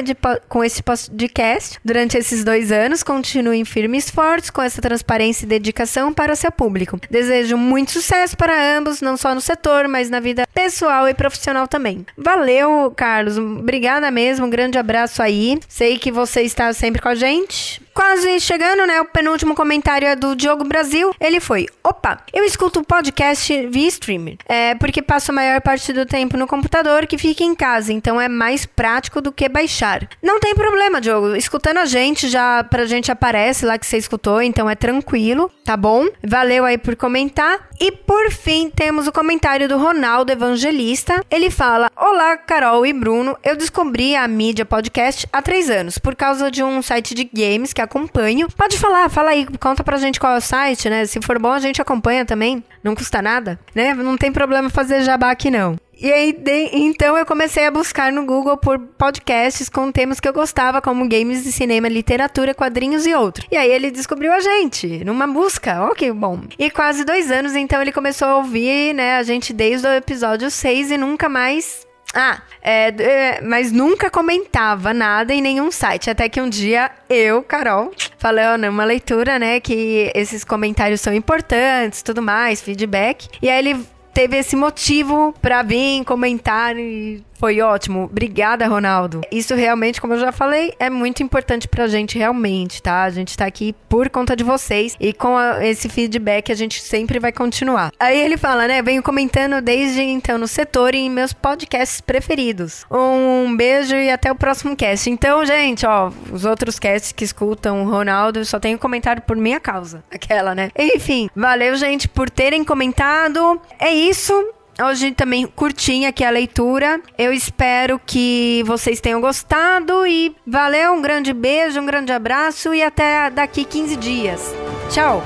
[0.49, 3.03] com esse podcast durante esses dois anos.
[3.03, 7.01] Continuem firmes e fortes com essa transparência e dedicação para o seu público.
[7.11, 11.67] Desejo muito sucesso para ambos, não só no setor, mas na vida pessoal e profissional
[11.67, 12.07] também.
[12.17, 13.37] Valeu, Carlos.
[13.37, 14.47] Obrigada mesmo.
[14.47, 15.59] Um grande abraço aí.
[15.69, 17.82] Sei que você está sempre com a gente.
[17.95, 19.01] Quase chegando, né?
[19.01, 21.15] O penúltimo comentário é do Diogo Brasil.
[21.21, 24.37] Ele foi: Opa, eu escuto podcast via streamer.
[24.47, 28.21] É porque passo a maior parte do tempo no computador que fica em casa, então
[28.21, 30.09] é mais prático do que baixar.
[30.23, 31.37] Não tem problema, Diogo.
[31.37, 35.77] Escutando a gente, já pra gente aparece lá que você escutou, então é tranquilo, tá
[35.77, 36.07] bom?
[36.23, 37.69] Valeu aí por comentar.
[37.83, 41.21] E por fim, temos o comentário do Ronaldo Evangelista.
[41.29, 43.37] Ele fala: Olá, Carol e Bruno.
[43.43, 47.73] Eu descobri a mídia podcast há três anos, por causa de um site de games
[47.73, 48.47] que acompanho.
[48.57, 51.05] Pode falar, fala aí, conta pra gente qual é o site, né?
[51.07, 52.63] Se for bom, a gente acompanha também.
[52.85, 53.93] Não custa nada, né?
[53.95, 55.77] Não tem problema fazer jabá aqui, não.
[56.03, 60.29] E aí, de, então eu comecei a buscar no Google por podcasts com temas que
[60.29, 63.47] eu gostava, como games de cinema, literatura, quadrinhos e outros.
[63.53, 65.81] E aí ele descobriu a gente, numa busca.
[65.81, 66.41] Ó, que bom.
[66.59, 70.51] E quase dois anos, então ele começou a ouvir, né, a gente desde o episódio
[70.51, 76.11] 6 e nunca mais ah, é, é, mas nunca comentava nada em nenhum site.
[76.11, 81.15] Até que um dia eu, Carol, falei oh, numa leitura, né, que esses comentários são
[81.15, 83.29] importantes, tudo mais, feedback.
[83.41, 88.05] E aí ele teve esse motivo para vir comentar e foi ótimo.
[88.05, 89.21] Obrigada, Ronaldo.
[89.29, 93.03] Isso realmente, como eu já falei, é muito importante pra gente, realmente, tá?
[93.03, 96.81] A gente tá aqui por conta de vocês e com a, esse feedback a gente
[96.81, 97.91] sempre vai continuar.
[97.99, 98.81] Aí ele fala, né?
[98.81, 102.87] Venho comentando desde então no setor e em meus podcasts preferidos.
[102.89, 105.11] Um beijo e até o próximo cast.
[105.11, 109.37] Então, gente, ó, os outros casts que escutam o Ronaldo só tem um comentário por
[109.37, 110.05] minha causa.
[110.13, 110.71] Aquela, né?
[110.79, 113.61] Enfim, valeu, gente, por terem comentado.
[113.81, 114.33] É isso.
[114.81, 117.01] Hoje também curtinha aqui a leitura.
[117.19, 122.83] Eu espero que vocês tenham gostado e valeu, um grande beijo, um grande abraço e
[122.83, 124.55] até daqui 15 dias.
[124.91, 125.23] Tchau!